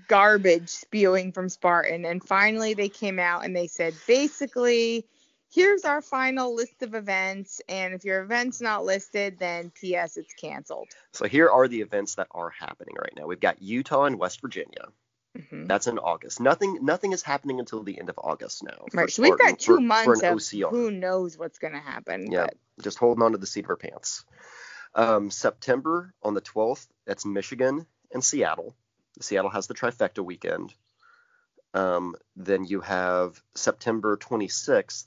garbage 0.08 0.70
spewing 0.70 1.32
from 1.32 1.50
Spartan, 1.50 2.06
and 2.06 2.24
finally 2.24 2.74
they 2.74 2.90
came 2.90 3.18
out 3.18 3.46
and 3.46 3.56
they 3.56 3.68
said 3.68 3.94
basically, 4.08 5.06
here's 5.52 5.84
our 5.86 6.02
final 6.02 6.56
list 6.56 6.82
of 6.82 6.94
events, 6.96 7.62
and 7.68 7.94
if 7.94 8.06
your 8.06 8.22
event's 8.22 8.62
not 8.62 8.86
listed, 8.86 9.38
then 9.40 9.72
P.S. 9.72 10.18
it's 10.18 10.34
canceled. 10.34 10.90
So 11.14 11.26
here 11.28 11.50
are 11.50 11.68
the 11.68 11.82
events 11.82 12.16
that 12.16 12.28
are 12.32 12.50
happening 12.50 12.96
right 13.00 13.14
now. 13.18 13.26
We've 13.28 13.40
got 13.40 13.62
Utah 13.62 14.06
and 14.06 14.20
West 14.20 14.42
Virginia. 14.42 14.86
Mhm. 15.38 15.68
That's 15.68 15.86
in 15.86 16.00
August. 16.00 16.40
Nothing 16.40 16.80
nothing 16.84 17.14
is 17.14 17.22
happening 17.22 17.60
until 17.60 17.84
the 17.84 18.00
end 18.00 18.10
of 18.10 18.18
August 18.18 18.64
now. 18.64 18.86
Right. 18.94 19.12
So 19.12 19.22
we've 19.22 19.38
got 19.38 19.60
two 19.60 19.76
for- 19.76 19.82
months 19.82 20.06
for 20.06 20.14
an 20.14 20.26
of 20.26 20.38
OCR. 20.38 20.70
who 20.72 20.90
knows 20.90 21.38
what's 21.38 21.60
gonna 21.60 21.80
happen. 21.80 22.32
Yeah. 22.32 22.48
But 22.76 22.84
Just 22.84 22.98
holding 22.98 23.22
on 23.24 23.34
to 23.34 23.38
the 23.38 23.46
seat 23.46 23.66
of 23.66 23.70
our 23.70 23.76
pants. 23.76 24.26
Um, 24.96 25.30
September 25.30 26.16
on 26.24 26.34
the 26.34 26.42
12th, 26.42 26.88
that's 27.06 27.26
Michigan 27.26 27.86
and 28.12 28.24
Seattle. 28.24 28.76
Seattle 29.22 29.52
has 29.52 29.68
the 29.68 29.76
trifecta 29.76 30.26
weekend. 30.26 30.74
Um, 31.76 32.16
then 32.36 32.64
you 32.64 32.82
have 32.82 33.40
September 33.54 34.18
26th, 34.18 35.06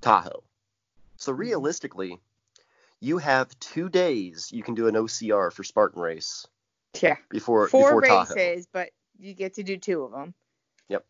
Tahoe. 0.00 0.42
So 1.16 1.32
Mm-hmm. 1.32 1.40
realistically, 1.40 2.18
you 3.00 3.18
have 3.18 3.58
two 3.60 3.88
days 3.88 4.50
you 4.52 4.62
can 4.62 4.74
do 4.74 4.88
an 4.88 4.94
OCR 4.94 5.52
for 5.52 5.64
Spartan 5.64 6.00
race 6.02 6.46
yeah, 7.00 7.16
before 7.28 7.68
four 7.68 8.00
before 8.00 8.02
Tahoe. 8.02 8.34
races, 8.34 8.66
but 8.72 8.90
you 9.18 9.34
get 9.34 9.54
to 9.54 9.62
do 9.62 9.76
two 9.76 10.02
of 10.04 10.12
them 10.12 10.34
Yep. 10.88 11.04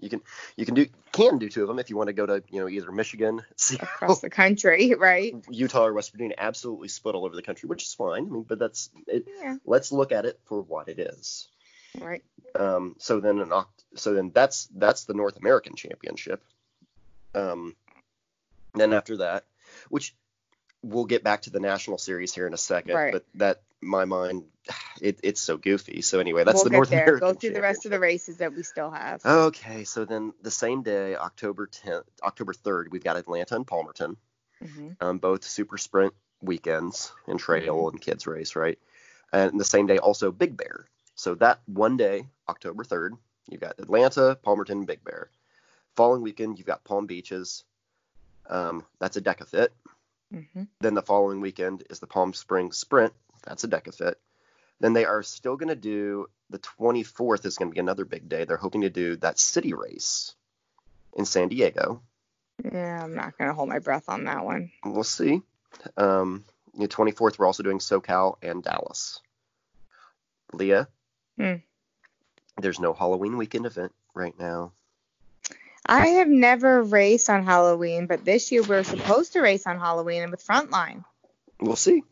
You 0.00 0.08
can 0.10 0.20
you 0.56 0.66
can 0.66 0.74
do 0.74 0.86
can 1.12 1.38
do 1.38 1.48
two 1.48 1.62
of 1.62 1.68
them 1.68 1.78
if 1.78 1.90
you 1.90 1.96
want 1.96 2.08
to 2.08 2.12
go 2.12 2.26
to 2.26 2.42
you 2.50 2.60
know 2.60 2.68
either 2.68 2.90
Michigan, 2.92 3.42
Seattle, 3.56 3.88
across 3.94 4.20
the 4.20 4.30
country, 4.30 4.94
right? 4.98 5.34
Utah, 5.48 5.86
or 5.86 5.92
West 5.92 6.12
Virginia. 6.12 6.34
Absolutely 6.38 6.88
split 6.88 7.14
all 7.14 7.24
over 7.24 7.36
the 7.36 7.42
country, 7.42 7.68
which 7.68 7.82
is 7.84 7.94
fine. 7.94 8.26
I 8.26 8.30
mean, 8.30 8.42
but 8.42 8.58
that's 8.58 8.90
it. 9.06 9.26
Yeah, 9.40 9.56
Let's 9.64 9.92
look 9.92 10.12
at 10.12 10.24
it 10.26 10.38
for 10.44 10.60
what 10.62 10.88
it 10.88 10.98
is. 10.98 11.48
right. 12.00 12.22
Um, 12.54 12.96
so 12.98 13.20
then 13.20 13.38
an 13.38 13.48
Oct- 13.50 13.66
so 13.94 14.12
then 14.14 14.30
that's 14.34 14.68
that's 14.74 15.04
the 15.04 15.14
North 15.14 15.36
American 15.38 15.74
Championship. 15.76 16.42
Um, 17.34 17.74
then 18.74 18.92
after 18.92 19.18
that, 19.18 19.44
which 19.88 20.14
we'll 20.82 21.04
get 21.04 21.22
back 21.22 21.42
to 21.42 21.50
the 21.50 21.60
national 21.60 21.98
series 21.98 22.34
here 22.34 22.46
in 22.46 22.54
a 22.54 22.58
second, 22.58 22.94
Right. 22.94 23.12
but 23.12 23.24
that 23.34 23.62
my 23.80 24.04
mind, 24.04 24.44
it, 25.00 25.20
it's 25.22 25.40
so 25.40 25.56
goofy. 25.56 26.02
So 26.02 26.20
anyway, 26.20 26.44
that's 26.44 26.56
we'll 26.56 26.64
the 26.64 26.70
North 26.70 26.90
there. 26.90 27.02
American. 27.04 27.28
Go 27.28 27.34
through 27.34 27.52
the 27.54 27.62
rest 27.62 27.84
of 27.84 27.90
the 27.90 28.00
races 28.00 28.38
that 28.38 28.54
we 28.54 28.62
still 28.62 28.90
have. 28.90 29.24
Okay, 29.24 29.84
so 29.84 30.04
then 30.04 30.32
the 30.42 30.50
same 30.50 30.82
day, 30.82 31.16
October 31.16 31.66
10th, 31.66 32.04
October 32.22 32.52
3rd, 32.52 32.90
we've 32.90 33.04
got 33.04 33.16
Atlanta 33.16 33.56
and 33.56 33.66
Palmerton, 33.66 34.16
hmm 34.60 34.88
um, 35.00 35.18
both 35.18 35.42
super 35.44 35.78
sprint 35.78 36.14
weekends 36.40 37.12
and 37.26 37.38
trail 37.40 37.84
Mhm. 37.84 37.92
and 37.92 38.00
kids 38.00 38.26
race, 38.26 38.54
right? 38.56 38.78
And 39.32 39.58
the 39.58 39.64
same 39.64 39.86
day, 39.86 39.98
also 39.98 40.30
Big 40.30 40.56
Bear. 40.56 40.86
So 41.14 41.34
that 41.36 41.60
one 41.66 41.96
day, 41.96 42.26
October 42.48 42.84
3rd, 42.84 43.12
you've 43.48 43.60
got 43.60 43.78
Atlanta, 43.78 44.38
Palmerton, 44.44 44.86
Big 44.86 45.02
Bear. 45.04 45.30
Following 45.96 46.22
weekend, 46.22 46.58
you've 46.58 46.66
got 46.66 46.84
Palm 46.84 47.06
Beaches. 47.06 47.64
Um, 48.48 48.84
that's 48.98 49.16
a 49.16 49.20
DEKAFIT. 49.22 49.68
hmm 50.32 50.62
Then 50.80 50.94
the 50.94 51.02
following 51.02 51.40
weekend 51.40 51.84
is 51.90 52.00
the 52.00 52.06
Palm 52.06 52.32
Springs 52.34 52.76
Sprint. 52.78 53.12
That's 53.44 53.64
a 53.64 53.68
DEKAFIT. 53.68 54.14
Then 54.80 54.92
they 54.94 55.04
are 55.04 55.22
still 55.22 55.56
going 55.56 55.68
to 55.68 55.76
do 55.76 56.26
the 56.50 56.58
24th 56.58 57.46
is 57.46 57.56
going 57.56 57.70
to 57.70 57.74
be 57.74 57.80
another 57.80 58.04
big 58.04 58.28
day. 58.28 58.44
They're 58.44 58.56
hoping 58.56 58.82
to 58.82 58.90
do 58.90 59.16
that 59.16 59.38
city 59.38 59.72
race 59.74 60.34
in 61.14 61.24
San 61.24 61.48
Diego. 61.48 62.02
Yeah, 62.64 63.02
I'm 63.02 63.14
not 63.14 63.36
gonna 63.38 63.54
hold 63.54 63.68
my 63.70 63.78
breath 63.80 64.04
on 64.08 64.24
that 64.24 64.44
one. 64.44 64.70
We'll 64.84 65.02
see. 65.04 65.40
Um, 65.96 66.44
the 66.74 66.86
24th, 66.86 67.38
we're 67.38 67.46
also 67.46 67.62
doing 67.62 67.78
SoCal 67.78 68.36
and 68.42 68.62
Dallas. 68.62 69.20
Leah, 70.52 70.88
Hmm. 71.38 71.54
there's 72.58 72.78
no 72.78 72.92
Halloween 72.92 73.36
weekend 73.36 73.66
event 73.66 73.92
right 74.14 74.38
now. 74.38 74.72
I 75.86 76.06
have 76.06 76.28
never 76.28 76.82
raced 76.82 77.28
on 77.28 77.44
Halloween, 77.44 78.06
but 78.06 78.24
this 78.24 78.52
year 78.52 78.62
we're 78.62 78.84
supposed 78.84 79.32
to 79.32 79.40
race 79.40 79.66
on 79.66 79.78
Halloween 79.78 80.22
and 80.22 80.30
with 80.30 80.46
Frontline. 80.46 81.04
We'll 81.60 81.76
see. 81.76 82.02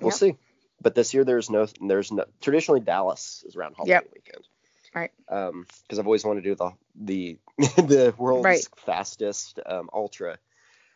We'll 0.00 0.10
Yep. 0.10 0.18
see. 0.18 0.36
But 0.80 0.94
this 0.96 1.14
year, 1.14 1.24
there's 1.24 1.48
no, 1.48 1.66
there's 1.80 2.10
no. 2.10 2.24
Traditionally, 2.40 2.80
Dallas 2.80 3.44
is 3.46 3.54
around 3.54 3.74
Halloween 3.76 3.92
Yep. 3.92 4.10
weekend. 4.14 4.48
Right. 4.94 5.12
Um, 5.28 5.66
because 5.82 5.98
I've 5.98 6.06
always 6.06 6.24
wanted 6.24 6.42
to 6.42 6.50
do 6.50 6.54
the 6.56 6.72
the 6.96 7.38
the 7.82 8.14
world's 8.18 8.44
Right. 8.44 8.68
fastest 8.78 9.60
um, 9.64 9.88
ultra, 9.92 10.38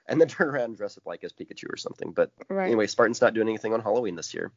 and 0.06 0.20
then 0.20 0.26
turn 0.28 0.48
around 0.48 0.64
and 0.64 0.76
dress 0.76 0.98
up 0.98 1.06
like 1.06 1.22
as 1.22 1.32
Pikachu 1.32 1.72
or 1.72 1.76
something. 1.76 2.10
But 2.10 2.32
Right. 2.48 2.66
anyway, 2.66 2.88
Spartan's 2.88 3.20
not 3.20 3.34
doing 3.34 3.48
anything 3.48 3.72
on 3.72 3.80
Halloween 3.80 4.16
this 4.16 4.34
year. 4.34 4.50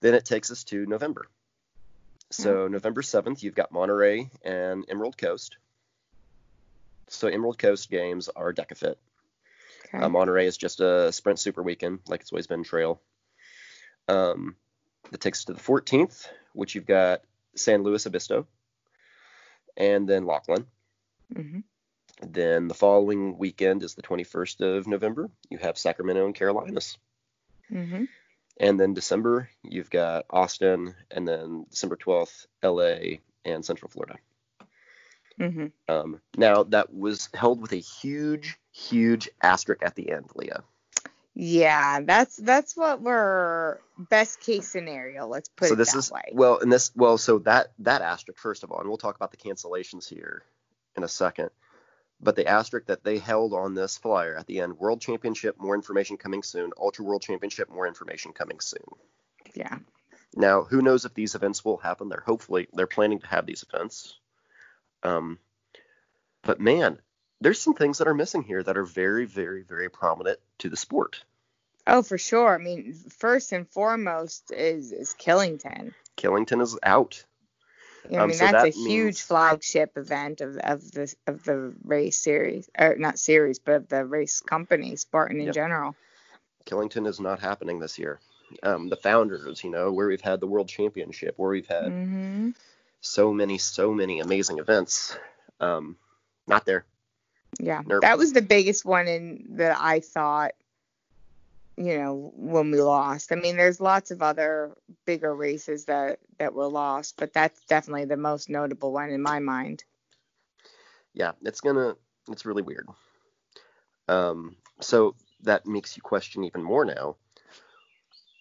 Then 0.00 0.14
it 0.14 0.24
takes 0.24 0.50
us 0.50 0.64
to 0.64 0.86
November. 0.86 1.26
So 2.30 2.68
November 2.68 3.02
7th, 3.02 3.42
you've 3.42 3.54
got 3.54 3.72
Monterey 3.72 4.30
and 4.42 4.84
Emerald 4.88 5.18
Coast. 5.18 5.56
So 7.10 7.26
Emerald 7.28 7.58
Coast 7.58 7.90
games 7.90 8.28
are 8.34 8.52
DEKAFIT. 8.52 8.94
Okay. 9.86 9.98
Uh, 9.98 10.08
Monterey 10.08 10.46
is 10.46 10.56
just 10.56 10.80
a 10.80 11.10
sprint 11.10 11.40
super 11.40 11.62
weekend, 11.62 11.98
like 12.08 12.20
it's 12.20 12.32
always 12.32 12.46
been 12.46 12.62
trail. 12.62 13.00
Um, 14.08 14.54
that 15.10 15.20
takes 15.20 15.40
us 15.40 15.44
to 15.46 15.54
the 15.54 15.60
14th, 15.60 16.28
which 16.52 16.74
you've 16.74 16.86
got 16.86 17.22
San 17.56 17.82
Luis 17.82 18.06
Obispo, 18.06 18.46
and 19.76 20.08
then 20.08 20.24
Lachlan. 20.24 20.66
hmm 21.34 21.60
Then 22.22 22.68
the 22.68 22.74
following 22.74 23.38
weekend 23.38 23.82
is 23.82 23.94
the 23.94 24.02
21st 24.02 24.78
of 24.78 24.86
November. 24.86 25.30
You 25.48 25.58
have 25.58 25.78
Sacramento 25.78 26.26
and 26.26 26.34
Carolinas. 26.34 26.96
hmm 27.68 28.04
And 28.56 28.78
then 28.78 28.94
December, 28.94 29.50
you've 29.64 29.90
got 29.90 30.26
Austin, 30.30 30.94
and 31.10 31.26
then 31.26 31.66
December 31.70 31.96
12th, 31.96 32.46
LA 32.62 33.18
and 33.44 33.64
Central 33.64 33.90
Florida. 33.90 34.16
Hmm 35.40 35.66
Um, 35.88 36.20
now, 36.36 36.64
that 36.64 36.92
was 36.92 37.28
held 37.34 37.60
with 37.62 37.72
a 37.72 37.76
huge, 37.76 38.58
huge 38.72 39.30
asterisk 39.42 39.82
at 39.82 39.94
the 39.94 40.10
end, 40.10 40.30
Leah. 40.34 40.62
Yeah, 41.34 42.00
that's 42.02 42.36
that's 42.36 42.76
what 42.76 43.00
we're 43.00 43.78
best 43.96 44.40
case 44.40 44.68
scenario. 44.68 45.26
Let's 45.26 45.48
put 45.48 45.68
so 45.68 45.74
it 45.74 45.76
this 45.76 45.92
that 45.92 45.98
is 45.98 46.10
way. 46.10 46.22
well, 46.32 46.58
and 46.58 46.70
this 46.70 46.90
well, 46.94 47.16
so 47.16 47.38
that 47.40 47.72
that 47.78 48.02
asterisk 48.02 48.38
first 48.38 48.64
of 48.64 48.70
all, 48.70 48.80
and 48.80 48.88
we'll 48.88 48.98
talk 48.98 49.16
about 49.16 49.30
the 49.30 49.36
cancellations 49.38 50.08
here 50.08 50.42
in 50.96 51.04
a 51.04 51.08
second. 51.08 51.50
But 52.20 52.36
the 52.36 52.46
asterisk 52.46 52.88
that 52.88 53.04
they 53.04 53.16
held 53.16 53.54
on 53.54 53.74
this 53.74 53.96
flyer 53.96 54.36
at 54.36 54.46
the 54.46 54.60
end, 54.60 54.78
World 54.78 55.00
Championship, 55.00 55.58
more 55.58 55.74
information 55.74 56.18
coming 56.18 56.42
soon. 56.42 56.72
Ultra 56.78 57.06
World 57.06 57.22
Championship, 57.22 57.70
more 57.70 57.86
information 57.86 58.32
coming 58.32 58.60
soon. 58.60 58.84
Yeah. 59.54 59.78
Now, 60.36 60.64
who 60.64 60.82
knows 60.82 61.06
if 61.06 61.14
these 61.14 61.34
events 61.34 61.64
will 61.64 61.78
happen? 61.78 62.10
They're 62.10 62.22
hopefully 62.26 62.68
they're 62.74 62.86
planning 62.86 63.20
to 63.20 63.26
have 63.26 63.46
these 63.46 63.64
events. 63.72 64.19
Um, 65.02 65.38
but 66.42 66.60
man, 66.60 66.98
there's 67.40 67.60
some 67.60 67.74
things 67.74 67.98
that 67.98 68.08
are 68.08 68.14
missing 68.14 68.42
here 68.42 68.62
that 68.62 68.76
are 68.76 68.84
very, 68.84 69.24
very, 69.24 69.62
very 69.62 69.88
prominent 69.88 70.38
to 70.58 70.68
the 70.68 70.76
sport. 70.76 71.22
Oh, 71.86 72.02
for 72.02 72.18
sure. 72.18 72.54
I 72.54 72.58
mean, 72.58 72.94
first 73.18 73.52
and 73.52 73.68
foremost 73.68 74.52
is 74.52 74.92
is 74.92 75.14
Killington. 75.14 75.92
Killington 76.16 76.60
is 76.60 76.78
out. 76.82 77.24
I 78.04 78.16
Um, 78.16 78.28
mean, 78.28 78.32
so 78.38 78.44
that's 78.44 78.52
that 78.52 78.66
a 78.66 78.70
huge 78.70 79.04
means- 79.04 79.20
flagship 79.22 79.96
event 79.96 80.40
of 80.40 80.56
of 80.58 80.90
the 80.92 81.14
of 81.26 81.44
the 81.44 81.74
race 81.84 82.18
series, 82.18 82.68
or 82.78 82.96
not 82.96 83.18
series, 83.18 83.58
but 83.58 83.74
of 83.76 83.88
the 83.88 84.04
race 84.04 84.40
company, 84.40 84.96
Spartan 84.96 85.40
in 85.40 85.46
Yep. 85.46 85.54
general. 85.54 85.96
Killington 86.66 87.06
is 87.06 87.20
not 87.20 87.40
happening 87.40 87.78
this 87.80 87.98
year. 87.98 88.20
Um, 88.62 88.88
the 88.88 88.96
founders, 88.96 89.62
you 89.64 89.70
know, 89.70 89.92
where 89.92 90.08
we've 90.08 90.20
had 90.20 90.40
the 90.40 90.46
World 90.46 90.68
Championship, 90.68 91.34
where 91.38 91.50
we've 91.50 91.66
had 91.68 91.92
hmm 91.92 92.50
so 93.00 93.32
many, 93.32 93.58
so 93.58 93.92
many 93.92 94.20
amazing 94.20 94.58
events, 94.58 95.16
um, 95.60 95.96
not 96.46 96.64
there. 96.66 96.84
Yeah, 97.58 97.82
Nope. 97.84 98.02
that 98.02 98.18
was 98.18 98.32
the 98.32 98.42
biggest 98.42 98.84
one 98.84 99.08
in 99.08 99.44
that 99.56 99.76
I 99.80 100.00
thought, 100.00 100.52
you 101.76 101.98
know, 101.98 102.32
when 102.36 102.70
we 102.70 102.80
lost. 102.80 103.32
I 103.32 103.34
mean, 103.34 103.56
there's 103.56 103.80
lots 103.80 104.10
of 104.10 104.22
other 104.22 104.76
bigger 105.04 105.34
races 105.34 105.86
that 105.86 106.20
that 106.38 106.54
were 106.54 106.68
lost, 106.68 107.16
but 107.16 107.32
that's 107.32 107.60
definitely 107.64 108.04
the 108.04 108.16
most 108.16 108.48
notable 108.48 108.92
one 108.92 109.10
in 109.10 109.22
my 109.22 109.40
mind. 109.40 109.84
Yeah, 111.12 111.32
it's 111.42 111.60
gonna, 111.60 111.96
it's 112.28 112.46
really 112.46 112.62
weird. 112.62 112.86
Um, 114.08 114.56
so 114.80 115.16
that 115.42 115.66
makes 115.66 115.96
you 115.96 116.02
question 116.02 116.44
even 116.44 116.62
more 116.62 116.84
now. 116.84 117.16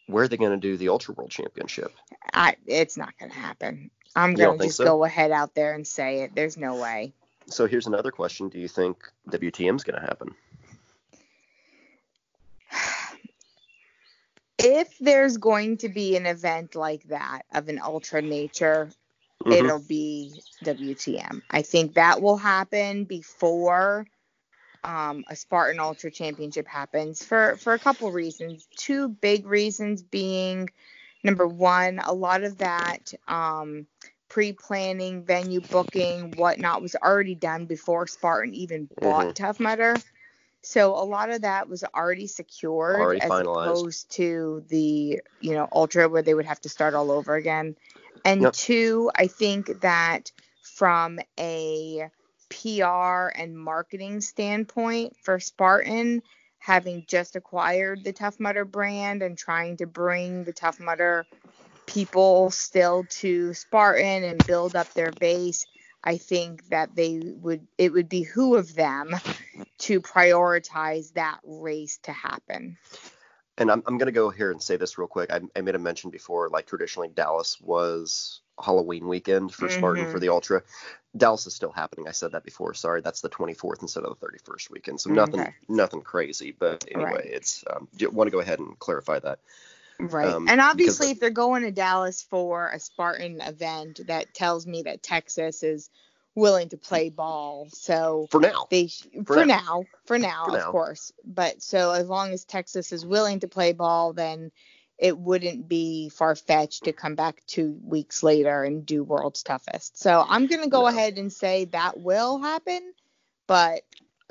Where 0.09 0.23
are 0.23 0.27
they 0.27 0.37
going 0.37 0.51
to 0.51 0.57
do 0.57 0.75
the 0.75 0.89
Ultra 0.89 1.13
World 1.13 1.29
Championship? 1.29 1.93
I 2.33 2.55
it's 2.65 2.97
not 2.97 3.13
gonna 3.19 3.33
happen. 3.33 3.91
I'm 4.15 4.33
gonna 4.33 4.57
just 4.57 4.77
so? 4.77 4.83
go 4.83 5.03
ahead 5.03 5.31
out 5.31 5.53
there 5.53 5.73
and 5.73 5.85
say 5.85 6.21
it. 6.21 6.33
There's 6.33 6.57
no 6.57 6.75
way. 6.75 7.13
So 7.47 7.67
here's 7.67 7.85
another 7.85 8.11
question: 8.11 8.49
Do 8.49 8.59
you 8.59 8.67
think 8.67 8.97
WTM 9.29 9.75
is 9.75 9.83
going 9.83 9.99
to 9.99 10.05
happen? 10.05 10.35
If 14.61 14.97
there's 14.99 15.37
going 15.37 15.77
to 15.77 15.89
be 15.89 16.17
an 16.17 16.25
event 16.25 16.75
like 16.75 17.03
that 17.03 17.43
of 17.53 17.69
an 17.69 17.79
ultra 17.81 18.21
nature, 18.21 18.91
Mhm. 19.45 19.53
it'll 19.53 19.79
be 19.79 20.33
WTM. 20.65 21.41
I 21.49 21.61
think 21.61 21.93
that 21.93 22.21
will 22.21 22.35
happen 22.35 23.05
before 23.05 24.05
um, 24.83 25.23
a 25.27 25.35
Spartan 25.35 25.79
Ultra 25.79 26.11
Championship 26.11 26.67
happens 26.67 27.23
for 27.23 27.55
for 27.57 27.73
a 27.73 27.79
couple 27.79 28.11
reasons. 28.11 28.67
Two 28.77 29.09
big 29.09 29.45
reasons 29.45 30.01
being 30.01 30.69
number 31.23 31.47
one, 31.47 31.99
a 31.99 32.13
lot 32.13 32.43
of 32.43 32.57
that 32.59 33.13
um, 33.27 33.85
pre-planning, 34.29 35.23
venue 35.23 35.59
booking, 35.59 36.31
whatnot 36.37 36.81
was 36.81 36.95
already 36.95 37.35
done 37.35 37.65
before 37.65 38.07
Spartan 38.07 38.53
even 38.53 38.89
bought 39.01 39.27
Mhm. 39.27 39.35
Tough 39.35 39.59
Mudder. 39.59 39.95
So 40.61 40.91
a 40.93 41.03
lot 41.05 41.29
of 41.29 41.41
that 41.41 41.69
was 41.69 41.83
already 41.83 42.27
secured 42.27 42.99
Already 42.99 43.21
as 43.21 43.31
finalized. 43.31 43.45
opposed 43.45 44.09
to 44.11 44.63
the 44.69 45.21
you 45.41 45.53
know 45.53 45.67
ultra 45.71 46.09
where 46.09 46.21
they 46.21 46.33
would 46.33 46.45
have 46.45 46.61
to 46.61 46.69
start 46.69 46.93
all 46.95 47.11
over 47.11 47.35
again. 47.35 47.75
And 48.25 48.41
Yep. 48.43 48.53
two, 48.53 49.11
I 49.15 49.27
think 49.27 49.81
that 49.81 50.31
from 50.61 51.19
a 51.39 52.09
PR 52.49 53.27
and 53.35 53.57
marketing 53.57 54.21
standpoint 54.21 55.15
for 55.21 55.39
Spartan, 55.39 56.21
having 56.59 57.05
just 57.07 57.35
acquired 57.35 58.03
the 58.03 58.13
Tough 58.13 58.39
Mudder 58.39 58.65
brand 58.65 59.23
and 59.23 59.37
trying 59.37 59.77
to 59.77 59.87
bring 59.87 60.43
the 60.43 60.53
Tough 60.53 60.79
Mudder 60.79 61.27
people 61.85 62.51
still 62.51 63.05
to 63.09 63.53
Spartan 63.53 64.23
and 64.23 64.45
build 64.45 64.75
up 64.75 64.93
their 64.93 65.11
base, 65.11 65.67
I 66.03 66.17
think 66.17 66.67
that 66.69 66.95
they 66.95 67.19
would 67.21 67.67
it 67.77 67.91
would 67.93 68.09
behoove 68.09 68.75
them 68.75 69.11
to 69.79 70.01
prioritize 70.01 71.13
that 71.13 71.39
race 71.43 71.99
to 72.03 72.11
happen. 72.11 72.77
And 73.57 73.71
I'm, 73.71 73.83
I'm 73.87 73.97
going 73.97 74.07
to 74.07 74.11
go 74.13 74.29
here 74.29 74.51
and 74.51 74.61
say 74.61 74.77
this 74.77 74.97
real 74.97 75.07
quick. 75.07 75.31
I, 75.31 75.41
I 75.55 75.61
made 75.61 75.75
a 75.75 75.79
mention 75.79 76.09
before, 76.11 76.49
like 76.49 76.65
traditionally 76.67 77.09
Dallas 77.09 77.59
was 77.61 78.41
Halloween 78.63 79.07
weekend 79.07 79.53
for 79.53 79.69
Spartan 79.69 80.05
Mhm. 80.05 80.11
for 80.11 80.19
the 80.19 80.29
Ultra. 80.29 80.63
Dallas 81.17 81.47
is 81.47 81.55
still 81.55 81.71
happening. 81.71 82.07
I 82.07 82.11
said 82.11 82.33
that 82.33 82.43
before. 82.43 82.73
Sorry, 82.73 83.01
that's 83.01 83.21
the 83.21 83.29
24th 83.29 83.81
instead 83.81 84.03
of 84.03 84.19
the 84.19 84.25
31st 84.27 84.69
weekend. 84.71 85.01
So 85.01 85.09
nothing, 85.11 85.39
Okay. 85.41 85.53
nothing 85.67 86.01
crazy. 86.01 86.51
But 86.57 86.85
anyway, 86.91 87.11
Right. 87.11 87.25
it's 87.25 87.63
um, 87.69 87.87
want 88.11 88.27
to 88.27 88.31
go 88.31 88.39
ahead 88.39 88.59
and 88.59 88.77
clarify 88.79 89.19
that. 89.19 89.39
Right. 89.99 90.27
Um, 90.27 90.47
and 90.47 90.61
obviously, 90.61 91.07
the- 91.07 91.11
if 91.11 91.19
they're 91.19 91.29
going 91.29 91.63
to 91.63 91.71
Dallas 91.71 92.21
for 92.21 92.69
a 92.69 92.79
Spartan 92.79 93.41
event, 93.41 94.01
that 94.07 94.33
tells 94.33 94.65
me 94.67 94.83
that 94.83 95.03
Texas 95.03 95.63
is 95.63 95.89
willing 96.35 96.69
to 96.69 96.77
play 96.77 97.09
ball. 97.09 97.67
So 97.71 98.27
For 98.31 98.39
now, 98.39 98.67
they 98.69 98.89
For 99.25 99.33
for, 99.33 99.45
now. 99.45 99.45
now. 99.45 99.85
for 100.05 100.17
now, 100.19 100.45
For 100.45 100.51
of 100.51 100.59
now. 100.59 100.71
course. 100.71 101.11
But 101.25 101.61
so 101.61 101.91
as 101.91 102.07
long 102.07 102.31
as 102.31 102.45
Texas 102.45 102.91
is 102.93 103.05
willing 103.05 103.41
to 103.41 103.47
play 103.47 103.73
ball, 103.73 104.13
then 104.13 104.51
it 104.99 105.17
wouldn't 105.17 105.67
be 105.67 106.09
far 106.09 106.35
fetched 106.35 106.83
to 106.83 106.93
come 106.93 107.15
back 107.15 107.41
two 107.47 107.79
weeks 107.83 108.21
later 108.21 108.63
and 108.63 108.85
do 108.85 109.03
World's 109.03 109.43
Toughest. 109.43 109.97
So 109.97 110.25
I'm 110.27 110.47
going 110.47 110.61
to 110.61 110.69
go 110.69 110.81
No. 110.81 110.87
ahead 110.87 111.17
and 111.17 111.31
say 111.31 111.65
that 111.65 111.97
will 111.99 112.37
happen, 112.39 112.93
but 113.47 113.83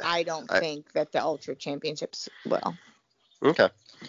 I 0.03 0.23
don't 0.25 0.51
I- 0.53 0.61
think 0.61 0.93
that 0.93 1.11
the 1.13 1.23
Ultra 1.23 1.57
Championships 1.57 2.29
will. 2.45 2.77
Okay. 3.43 3.69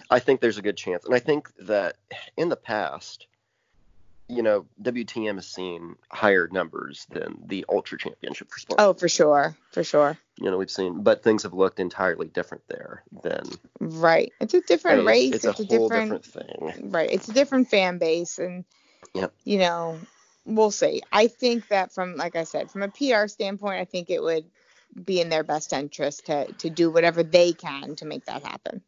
I 0.09 0.19
think 0.19 0.41
there's 0.41 0.57
a 0.57 0.61
good 0.61 0.75
chance. 0.77 1.05
And 1.05 1.15
I 1.15 1.19
think 1.19 1.49
that 1.59 1.95
in 2.35 2.49
the 2.49 2.55
past, 2.57 3.25
you 4.29 4.43
know, 4.43 4.65
WTM 4.81 5.35
has 5.35 5.47
seen 5.47 5.95
higher 6.11 6.47
numbers 6.51 7.07
than 7.09 7.39
the 7.47 7.65
Ultra 7.67 7.97
Championship 7.97 8.49
for 8.51 8.59
Spartan. 8.59 8.85
Oh, 8.85 8.93
for 8.93 9.09
sure. 9.09 9.55
For 9.71 9.83
sure. 9.83 10.17
You 10.39 10.51
know, 10.51 10.57
we've 10.57 10.69
seen, 10.69 11.01
but 11.01 11.23
things 11.23 11.43
have 11.43 11.53
looked 11.53 11.79
entirely 11.79 12.27
different 12.27 12.63
there 12.67 13.03
than. 13.23 13.41
Right. 13.79 14.31
It's 14.39 14.53
a 14.53 14.61
different 14.61 14.99
Hey, 15.01 15.05
race. 15.05 15.35
It's, 15.35 15.45
It's, 15.45 15.59
a, 15.59 15.63
a, 15.63 15.65
whole 15.65 15.89
different, 15.89 16.23
different 16.23 16.75
thing. 16.75 16.91
right. 16.91 17.09
It's 17.11 17.27
a 17.27 17.33
different 17.33 17.69
fan 17.69 17.97
base 17.97 18.37
and 18.37 18.65
Yep. 19.15 19.33
you 19.45 19.57
know, 19.57 19.97
we'll 20.45 20.71
see. 20.71 21.01
I 21.11 21.27
think 21.27 21.67
that 21.69 21.91
from 21.93 22.15
like 22.15 22.35
I 22.35 22.43
said, 22.43 22.69
from 22.69 22.83
a 22.83 22.89
PR 22.89 23.27
standpoint, 23.27 23.79
I 23.81 23.85
think 23.85 24.09
it 24.11 24.21
would 24.21 24.45
be 25.03 25.19
in 25.21 25.29
their 25.29 25.43
best 25.43 25.73
interest 25.73 26.27
to 26.27 26.45
to 26.59 26.69
do 26.69 26.91
whatever 26.91 27.23
they 27.23 27.53
can 27.53 27.95
to 27.95 28.05
make 28.05 28.25
that 28.25 28.43
happen. 28.43 28.81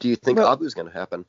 Do 0.00 0.08
you 0.08 0.16
think 0.16 0.38
Well- 0.38 0.48
Abu's 0.56 0.74
going 0.74 0.88
to 0.88 0.92
happen? 0.92 1.24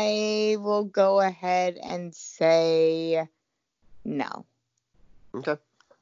I 0.00 0.56
will 0.58 0.84
go 0.84 1.20
ahead 1.20 1.76
and 1.82 2.14
say 2.14 3.26
no. 4.04 4.46
Okay. 5.34 5.56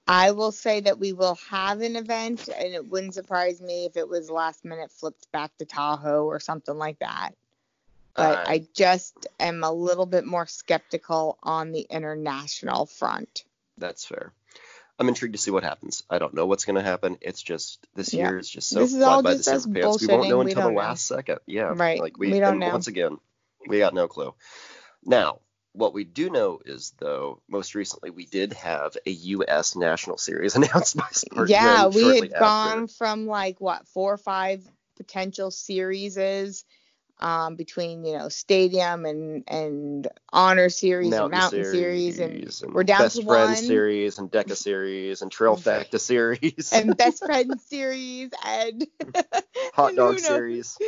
I 0.07 0.31
will 0.31 0.53
say 0.53 0.81
that 0.81 0.99
we 0.99 1.13
will 1.13 1.35
have 1.51 1.81
an 1.81 1.97
event, 1.97 2.49
and 2.49 2.73
it 2.75 2.89
wouldn't 2.89 3.15
surprise 3.15 3.61
me 3.61 3.87
if 3.87 3.97
it 3.97 4.09
was 4.09 4.31
last 4.31 4.65
minute 4.65 4.93
flipped 4.93 5.31
back 5.33 5.51
to 5.59 5.65
Tahoe 5.65 6.25
or 6.25 6.39
something 6.39 6.77
like 6.77 7.01
that. 7.01 7.33
But 8.15 8.49
I 8.49 8.67
just 8.75 9.27
am 9.39 9.63
a 9.65 9.73
little 9.73 10.07
bit 10.07 10.25
more 10.25 10.47
skeptical 10.47 11.39
on 11.43 11.73
the 11.73 11.87
international 11.91 12.87
front. 12.87 13.45
That's 13.77 14.05
fair. 14.05 14.33
I'm 14.99 15.09
intrigued 15.09 15.35
to 15.35 15.41
see 15.41 15.53
what 15.53 15.63
happens. 15.63 16.03
I 16.11 16.19
don't 16.19 16.35
know 16.35 16.47
what's 16.47 16.65
going 16.65 16.77
to 16.77 16.83
happen. 16.83 17.19
It's 17.21 17.43
just 17.43 17.87
this 17.95 18.13
Yeah. 18.13 18.31
year 18.31 18.39
is 18.39 18.49
just 18.49 18.69
so 18.69 18.81
This 18.81 18.95
is 18.95 19.03
all 19.03 19.23
by 19.23 19.35
the 19.35 19.43
just 19.43 19.49
us 19.49 19.67
pants. 19.67 20.01
We 20.01 20.09
won't 20.09 20.29
know 20.29 20.41
until 20.41 20.55
the 20.55 20.61
don't 20.63 20.75
know. 20.75 20.81
last 20.81 21.07
second. 21.07 21.39
Yeah, 21.47 21.75
Right. 21.77 22.01
Like 22.01 22.19
we, 22.19 22.33
We 22.33 22.41
don't 22.41 22.59
know. 22.59 22.71
Once 22.71 22.89
again, 22.89 23.19
we 23.69 23.79
got 23.79 23.95
no 23.95 24.09
clue. 24.09 24.35
Now, 25.05 25.41
what 25.73 25.95
we 25.95 26.05
do 26.05 26.31
know 26.31 26.61
is 26.65 26.93
though, 26.99 27.41
most 27.49 27.75
recently 27.75 28.11
we 28.11 28.27
did 28.27 28.53
have 28.55 28.97
a 29.07 29.11
U.S. 29.11 29.77
national 29.77 30.19
series 30.19 30.57
announced 30.57 30.97
by 30.97 31.07
Spartan. 31.13 31.53
yeah, 31.53 31.87
we 31.87 32.05
had 32.17 32.33
after. 32.33 32.39
gone 32.39 32.89
from 32.89 33.27
like 33.27 33.61
what 33.61 33.87
four 33.89 34.15
or 34.15 34.19
five 34.19 34.63
potential 34.97 35.51
series 35.51 36.19
um, 37.21 37.57
between 37.57 38.05
you 38.05 38.17
know 38.17 38.29
stadium 38.29 39.05
and 39.05 39.45
and 39.49 40.09
honor 40.33 40.69
series 40.69 41.13
and 41.13 41.31
mountain 41.31 41.65
series, 41.65 42.19
and 42.19 42.75
we're 42.75 42.85
down 42.85 43.01
best 43.01 43.17
to 43.17 43.25
friend 43.25 43.49
one. 43.51 43.57
series 43.57 44.19
and 44.19 44.31
DEKA 44.31 44.57
series 44.57 45.23
and 45.23 45.31
Trail 45.31 45.57
Facta 45.69 45.99
series 45.99 46.73
and 46.73 46.97
best 46.97 47.25
friend 47.27 47.61
series 47.61 48.31
and 48.45 48.87
hot 49.75 49.95
dog 49.95 50.15
knows? 50.15 50.27
series. 50.27 50.79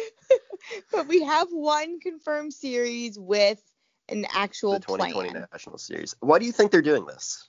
but 0.92 1.08
we 1.08 1.22
have 1.22 1.48
one 1.50 2.00
confirmed 2.00 2.52
series 2.52 3.18
with 3.18 3.60
an 4.08 4.26
actual 4.32 4.74
the 4.74 4.80
2020 4.80 5.30
plan. 5.30 5.46
national 5.52 5.78
series. 5.78 6.14
Why 6.20 6.38
do 6.38 6.46
you 6.46 6.52
think 6.52 6.70
they're 6.70 6.82
doing 6.82 7.06
this? 7.06 7.48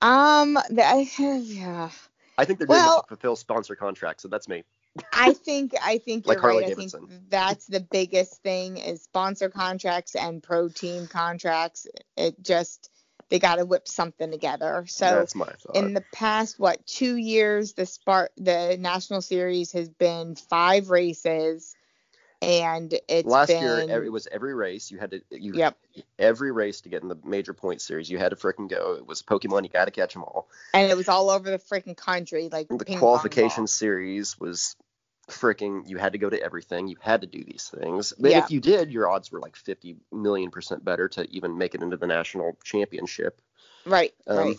Um, 0.00 0.54
the, 0.70 1.42
yeah, 1.44 1.90
I 2.36 2.44
think 2.44 2.58
they're 2.60 2.66
doing 2.68 2.78
Well- 2.78 2.98
it 2.98 3.02
to 3.02 3.08
fulfill 3.08 3.36
sponsor 3.36 3.74
contracts, 3.74 4.22
so 4.22 4.28
that's 4.28 4.48
me. 4.48 4.62
I 5.12 5.32
think 5.32 5.74
I 5.82 5.98
think 5.98 6.26
you're 6.26 6.40
Harley 6.40 6.64
right. 6.64 6.72
I 6.72 6.74
think 6.74 6.92
that's 7.28 7.66
the 7.66 7.80
biggest 7.80 8.42
thing 8.42 8.76
is 8.78 9.02
sponsor 9.02 9.48
contracts 9.48 10.14
and 10.14 10.42
pro 10.42 10.68
team 10.68 11.06
contracts. 11.06 11.86
It 12.16 12.42
just 12.42 12.90
they 13.28 13.38
got 13.38 13.56
to 13.56 13.66
whip 13.66 13.86
something 13.86 14.30
together. 14.30 14.84
So 14.88 15.06
that's 15.06 15.34
my 15.34 15.46
thought. 15.46 15.76
in 15.76 15.94
the 15.94 16.04
past 16.12 16.58
what 16.58 16.86
two 16.86 17.16
years 17.16 17.74
the 17.74 17.82
Spart 17.82 18.28
the 18.36 18.76
national 18.78 19.22
series 19.22 19.72
has 19.72 19.88
been 19.88 20.34
five 20.34 20.90
races 20.90 21.74
and 22.42 22.98
it's 23.08 23.28
Last 23.28 23.48
been 23.48 23.62
year, 23.62 24.04
it 24.04 24.12
was 24.12 24.28
every 24.30 24.54
race 24.54 24.90
you 24.90 24.98
had 24.98 25.10
to 25.10 25.20
you 25.30 25.54
Yep. 25.54 25.76
every 26.18 26.52
race 26.52 26.82
to 26.82 26.88
get 26.88 27.02
in 27.02 27.08
the 27.08 27.18
major 27.24 27.52
point 27.52 27.80
series. 27.80 28.08
You 28.10 28.18
had 28.18 28.30
to 28.30 28.36
frickin' 28.36 28.68
go. 28.68 28.94
It 28.94 29.06
was 29.06 29.22
Pokemon. 29.22 29.64
You 29.64 29.70
got 29.70 29.86
to 29.86 29.90
catch 29.90 30.12
them 30.14 30.22
all. 30.24 30.48
and 30.74 30.90
it 30.90 30.96
was 30.96 31.08
all 31.08 31.30
over 31.30 31.50
the 31.50 31.58
freaking 31.58 31.96
country 31.96 32.48
like 32.50 32.68
The 32.68 32.84
qualification 32.84 33.66
series 33.66 34.38
was 34.38 34.76
fricking. 35.28 35.88
You 35.88 35.98
had 35.98 36.12
to 36.12 36.18
go 36.18 36.30
to 36.30 36.40
everything. 36.40 36.88
You 36.88 36.96
had 37.00 37.20
to 37.22 37.26
do 37.26 37.42
these 37.44 37.68
things. 37.76 38.12
But 38.18 38.30
Yeah. 38.30 38.44
if 38.44 38.50
you 38.50 38.60
did, 38.60 38.90
your 38.92 39.10
odds 39.10 39.30
were 39.32 39.40
like 39.40 39.56
50 39.56 39.96
million 40.12 40.50
percent 40.50 40.84
better 40.84 41.08
to 41.08 41.28
even 41.30 41.58
make 41.58 41.74
it 41.74 41.82
into 41.82 41.96
the 41.96 42.06
national 42.06 42.56
championship. 42.64 43.40
right 43.84 44.14
Um, 44.26 44.36
right 44.38 44.58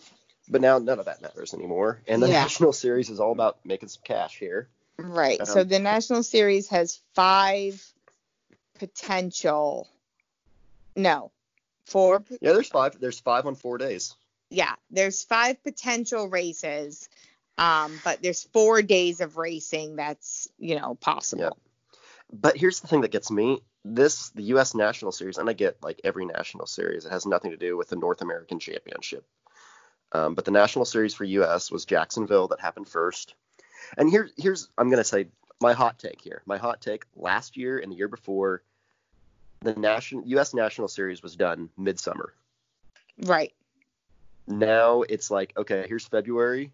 But 0.49 0.61
now 0.61 0.79
none 0.79 0.99
of 0.99 1.05
that 1.05 1.21
matters 1.21 1.53
anymore. 1.53 2.01
And 2.07 2.21
the 2.21 2.27
Yeah. 2.27 2.41
national 2.43 2.73
series 2.73 3.09
is 3.09 3.19
all 3.19 3.31
about 3.31 3.63
making 3.65 3.89
some 3.89 4.01
cash 4.03 4.37
here. 4.37 4.67
Right 5.03 5.45
so 5.47 5.61
um, 5.61 5.67
the 5.67 5.79
national 5.79 6.23
series 6.23 6.69
has 6.69 6.99
five 7.13 7.83
potential 8.79 9.87
no 10.95 11.31
four 11.89 12.23
Yeah, 12.41 12.53
there's 12.53 12.69
five. 12.69 12.99
There's 12.99 13.19
five 13.19 13.45
on 13.45 13.55
four 13.55 13.77
days. 13.77 14.15
yeah, 14.49 14.75
there's 14.91 15.23
five 15.23 15.61
potential 15.63 16.27
races, 16.27 17.09
um, 17.57 17.99
but 18.03 18.21
there's 18.21 18.43
four 18.53 18.81
days 18.81 19.21
of 19.21 19.37
racing 19.37 19.97
that's 19.97 20.47
you 20.57 20.79
know 20.79 20.95
possible. 20.95 21.43
Yeah. 21.43 21.49
But 22.31 22.57
here's 22.57 22.79
the 22.79 22.87
thing 22.87 23.01
that 23.01 23.11
gets 23.11 23.31
me. 23.31 23.59
This 23.83 24.29
the 24.29 24.43
U.S. 24.43 24.75
National 24.75 25.11
Series, 25.11 25.37
and 25.37 25.49
I 25.49 25.53
get 25.53 25.81
like 25.83 25.99
every 26.03 26.25
national 26.25 26.67
series. 26.67 27.05
It 27.05 27.11
has 27.11 27.25
nothing 27.25 27.51
to 27.51 27.57
do 27.57 27.75
with 27.75 27.89
the 27.89 27.95
North 27.95 28.21
American 28.21 28.59
Championship. 28.59 29.25
Um, 30.11 30.33
but 30.33 30.45
the 30.45 30.51
national 30.51 30.85
series 30.85 31.13
for 31.13 31.23
U.S. 31.23 31.71
was 31.71 31.85
Jacksonville 31.85 32.47
that 32.49 32.59
happened 32.59 32.87
first. 32.87 33.35
And 33.97 34.09
here, 34.09 34.29
here's 34.37 34.69
I'm 34.77 34.89
gonna 34.89 35.03
say 35.03 35.27
my 35.61 35.73
hot 35.73 35.99
take 35.99 36.21
here. 36.21 36.41
My 36.45 36.57
hot 36.57 36.81
take 36.81 37.05
last 37.15 37.57
year 37.57 37.79
and 37.79 37.91
the 37.91 37.95
year 37.95 38.07
before, 38.07 38.61
the 39.61 39.73
national 39.75 40.23
U.S. 40.27 40.53
National 40.53 40.87
Series 40.87 41.21
was 41.21 41.35
done 41.35 41.69
midsummer. 41.77 42.33
Right. 43.23 43.53
Now 44.47 45.01
it's 45.03 45.29
like 45.29 45.53
okay, 45.57 45.85
here's 45.87 46.05
February, 46.05 46.71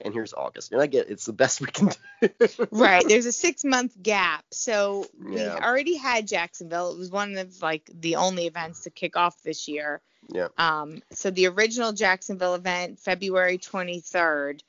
and 0.00 0.12
here's 0.14 0.32
August, 0.34 0.72
and 0.72 0.80
I 0.80 0.86
get 0.86 1.08
it's 1.10 1.24
the 1.24 1.32
best 1.32 1.60
we 1.60 1.68
can 1.68 1.88
do. 1.88 1.94
Right. 2.70 3.06
There's 3.06 3.26
a 3.26 3.32
six 3.32 3.64
month 3.64 4.00
gap. 4.02 4.44
So 4.50 5.06
we 5.18 5.40
Yeah. 5.40 5.58
already 5.62 5.96
had 5.96 6.28
Jacksonville. 6.28 6.92
It 6.92 6.98
was 6.98 7.10
one 7.10 7.36
of 7.36 7.62
like 7.62 7.90
the 7.92 8.16
only 8.16 8.46
events 8.46 8.82
to 8.82 8.90
kick 8.90 9.16
off 9.16 9.42
this 9.42 9.66
year. 9.68 10.00
Yeah. 10.28 10.48
Um, 10.58 11.02
so 11.12 11.30
the 11.30 11.46
original 11.46 11.92
Jacksonville 11.92 12.54
event, 12.54 12.98
February 12.98 13.58
23rd, 13.58 14.60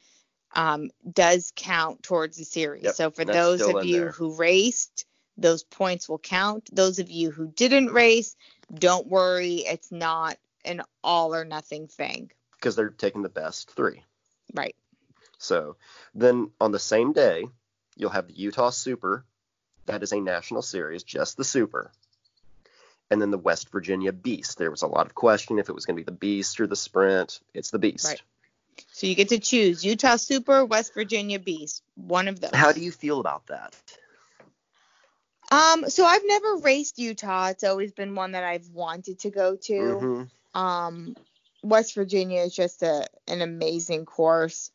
um, 0.57 0.89
does 1.13 1.53
count 1.55 2.03
towards 2.03 2.35
the 2.35 2.43
series. 2.43 2.83
Yep, 2.83 2.95
So 2.95 3.11
for 3.11 3.23
those 3.23 3.61
of 3.61 3.85
you 3.85 3.99
there. 4.01 4.11
who 4.11 4.33
raced, 4.35 5.05
those 5.37 5.63
points 5.63 6.09
will 6.09 6.17
count. 6.17 6.67
Those 6.73 6.97
of 6.99 7.11
you 7.11 7.29
who 7.29 7.47
didn't 7.47 7.93
race, 7.93 8.35
don't 8.73 9.07
worry. 9.07 9.57
It's 9.57 9.91
not 9.91 10.37
an 10.65 10.81
all 11.03 11.33
or 11.33 11.45
nothing 11.45 11.87
thing. 11.87 12.31
because 12.53 12.75
they're 12.75 12.89
taking 12.89 13.21
the 13.21 13.29
best 13.29 13.71
three. 13.71 14.03
Right. 14.53 14.75
So 15.37 15.75
then 16.15 16.49
on 16.59 16.71
the 16.71 16.79
same 16.79 17.13
day, 17.13 17.45
you'll 17.95 18.09
have 18.09 18.27
the 18.27 18.33
Utah 18.33 18.71
Super. 18.71 19.23
That 19.85 20.01
is 20.01 20.11
a 20.11 20.19
national 20.19 20.63
series, 20.63 21.03
just 21.03 21.37
the 21.37 21.43
Super. 21.43 21.91
And 23.11 23.21
then 23.21 23.29
the 23.31 23.37
West 23.37 23.69
Virginia 23.71 24.11
Beast. 24.11 24.57
There 24.57 24.71
was 24.71 24.81
a 24.81 24.87
lot 24.87 25.05
of 25.05 25.13
question 25.13 25.59
if 25.59 25.69
it 25.69 25.75
was 25.75 25.85
going 25.85 25.95
to 25.95 26.01
be 26.01 26.05
the 26.05 26.11
Beast 26.17 26.59
or 26.59 26.65
the 26.67 26.75
Sprint. 26.75 27.39
It's 27.53 27.69
the 27.69 27.79
Beast. 27.79 28.05
Right. 28.07 28.21
So 28.91 29.07
you 29.07 29.15
get 29.15 29.29
to 29.29 29.39
choose 29.39 29.83
Utah 29.83 30.15
Super, 30.15 30.65
West 30.65 30.93
Virginia 30.93 31.39
Beast, 31.39 31.83
one 31.95 32.27
of 32.27 32.39
those. 32.39 32.51
How 32.53 32.71
do 32.71 32.81
you 32.81 32.91
feel 32.91 33.19
about 33.19 33.47
that? 33.47 33.75
Um, 35.49 35.89
so 35.89 36.05
I've 36.05 36.25
never 36.25 36.57
raced 36.57 36.99
Utah. 36.99 37.47
It's 37.47 37.63
always 37.63 37.93
been 37.93 38.15
one 38.15 38.33
that 38.33 38.43
I've 38.43 38.67
wanted 38.69 39.19
to 39.19 39.29
go 39.29 39.55
to. 39.55 39.73
Mhm. 39.73 40.29
Um, 40.53 41.15
West 41.63 41.95
Virginia 41.95 42.41
is 42.41 42.55
just 42.55 42.83
a 42.83 43.07
an 43.27 43.41
amazing 43.41 44.05
course. 44.05 44.71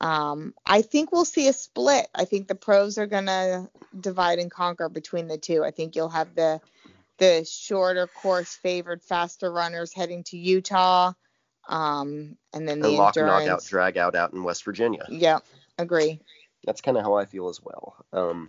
Um, 0.00 0.54
I 0.66 0.82
think 0.82 1.12
we'll 1.12 1.24
see 1.24 1.46
a 1.48 1.52
split. 1.52 2.08
I 2.14 2.24
think 2.24 2.48
the 2.48 2.56
pros 2.56 2.98
are 2.98 3.06
gonna 3.06 3.70
divide 3.98 4.40
and 4.40 4.50
conquer 4.50 4.88
between 4.88 5.28
the 5.28 5.38
two. 5.38 5.62
I 5.64 5.70
think 5.70 5.94
you'll 5.94 6.08
have 6.08 6.34
the 6.34 6.60
the 7.18 7.44
shorter 7.44 8.08
course 8.08 8.54
favored 8.56 9.02
faster 9.02 9.52
runners 9.52 9.92
heading 9.92 10.24
to 10.24 10.36
Utah. 10.36 11.12
Um, 11.68 12.36
and 12.52 12.68
then 12.68 12.80
the 12.80 12.88
And 12.88 12.96
lock, 12.96 13.16
out, 13.16 13.64
drag 13.64 13.96
out 13.96 14.14
out 14.14 14.32
in 14.32 14.42
West 14.42 14.64
Virginia. 14.64 15.04
yeah, 15.08 15.38
agree. 15.78 16.20
That's 16.64 16.80
kind 16.80 16.96
of 16.96 17.02
how 17.02 17.14
I 17.14 17.24
feel 17.24 17.48
as 17.48 17.60
well. 17.62 17.96
Um, 18.12 18.48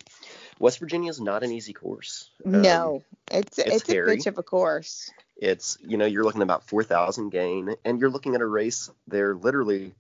West 0.60 0.80
Virginia 0.80 1.10
is 1.10 1.20
not 1.20 1.44
an 1.44 1.52
easy 1.52 1.74
course. 1.74 2.30
Um, 2.46 2.62
no, 2.62 3.04
it's 3.32 3.58
it's 3.58 3.88
it's, 3.88 3.90
a 3.90 3.94
bitch 3.94 4.28
of 4.28 4.38
a 4.38 4.44
course. 4.44 5.10
It's 5.36 5.78
you 5.82 5.98
know 5.98 6.06
you're 6.06 6.24
looking 6.24 6.42
at 6.42 6.46
about 6.46 6.68
four 6.68 6.84
thousand 6.84 7.30
gain, 7.30 7.76
and 7.84 8.00
you're 8.00 8.12
looking 8.12 8.36
at 8.36 8.42
a 8.42 8.46
race. 8.46 8.90
They're 9.08 9.34
literally 9.36 9.94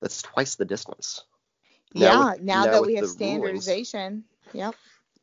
that's 0.00 0.22
twice 0.22 0.54
the 0.54 0.64
distance. 0.64 1.24
yeah, 1.92 2.32
with- 2.32 2.42
now, 2.42 2.64
now 2.64 2.70
that 2.72 2.82
we 2.86 2.94
have 2.94 3.02
the 3.18 3.36
rulings. 3.36 3.64
standardization. 3.64 4.24
Yep. 4.52 4.74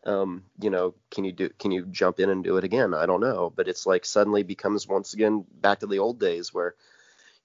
um, 0.06 0.44
you 0.60 0.70
know, 0.70 0.94
can 1.12 1.24
you 1.24 1.32
do 1.32 1.50
can 1.58 1.72
you 1.72 1.86
jump 1.86 2.20
in 2.20 2.30
and 2.30 2.44
do 2.44 2.58
it 2.58 2.64
again? 2.66 2.94
I 2.94 3.06
don't 3.06 3.22
know, 3.22 3.52
but 3.56 3.68
it's 3.70 3.86
like 3.86 4.06
suddenly 4.06 4.44
becomes 4.44 4.88
once 4.88 5.14
again 5.14 5.46
back 5.62 5.80
to 5.80 5.88
the 5.88 6.00
old 6.00 6.20
days 6.20 6.54
where, 6.54 6.76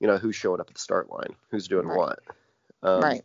you 0.00 0.06
know, 0.06 0.18
who's 0.18 0.34
showing 0.34 0.60
up 0.60 0.68
at 0.68 0.74
the 0.74 0.80
start 0.80 1.10
line, 1.10 1.36
who's 1.50 1.68
doing 1.68 1.86
Right. 1.86 1.98
what. 1.98 2.18
Um, 2.82 3.02
right. 3.02 3.24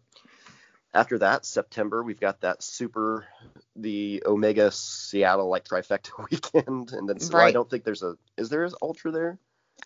After 0.93 1.17
that, 1.19 1.45
September, 1.45 2.03
we've 2.03 2.19
got 2.19 2.41
that 2.41 2.63
super 2.63 3.25
the 3.75 4.23
Omega 4.25 4.71
Seattle 4.71 5.49
like 5.49 5.65
trifecta 5.65 6.11
weekend, 6.31 6.91
and 6.91 7.09
then 7.09 7.19
so 7.19 7.37
I 7.37 7.51
don't 7.51 7.69
think 7.69 7.83
there's 7.83 8.03
a 8.03 8.17
is 8.37 8.49
there 8.49 8.63
an 8.63 8.73
ultra 8.81 9.11
there? 9.11 9.39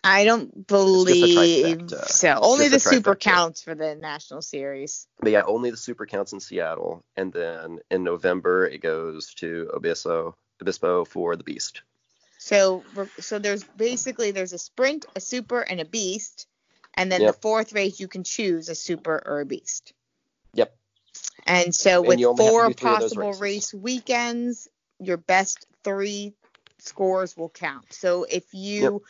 I 0.04 0.24
don't 0.24 0.66
believe 0.66 1.90
so. 1.90 2.38
Only 2.40 2.68
the 2.68 2.78
super 2.78 3.16
counts 3.16 3.62
for 3.62 3.74
the 3.74 3.96
national 3.96 4.40
series. 4.40 5.08
But 5.18 5.32
yeah, 5.32 5.42
only 5.42 5.70
the 5.70 5.76
super 5.76 6.06
counts 6.06 6.32
in 6.32 6.40
Seattle, 6.40 7.04
and 7.16 7.32
then 7.32 7.80
in 7.90 8.04
November 8.04 8.66
it 8.66 8.80
goes 8.80 9.34
to 9.34 9.70
Obispo 9.74 10.36
Obispo 10.62 11.04
for 11.04 11.34
the 11.36 11.44
Beast. 11.44 11.82
So 12.38 12.84
so 13.18 13.38
there's 13.38 13.64
basically 13.64 14.30
there's 14.30 14.52
a 14.52 14.58
sprint, 14.58 15.06
a 15.14 15.20
super, 15.20 15.60
and 15.60 15.80
a 15.80 15.84
beast, 15.84 16.46
and 16.94 17.10
then 17.10 17.20
Yep. 17.22 17.34
the 17.34 17.40
fourth 17.40 17.72
race 17.72 18.00
you 18.00 18.08
can 18.08 18.24
choose 18.24 18.68
a 18.68 18.74
super 18.74 19.22
or 19.24 19.40
a 19.40 19.46
beast. 19.46 19.92
Yep. 20.54 20.76
And 21.46 21.74
so 21.74 22.02
with 22.02 22.18
you 22.18 22.28
only 22.28 22.44
have 22.44 22.50
to 22.50 22.52
four 22.52 22.68
do 22.68 22.74
three 22.74 22.90
of 22.90 23.00
those 23.00 23.14
possible 23.14 23.32
race 23.40 23.74
weekends, 23.74 24.68
your 24.98 25.16
best 25.16 25.66
three 25.84 26.34
scores 26.78 27.36
will 27.36 27.48
count. 27.48 27.92
So 27.92 28.24
if 28.24 28.44
you 28.52 29.02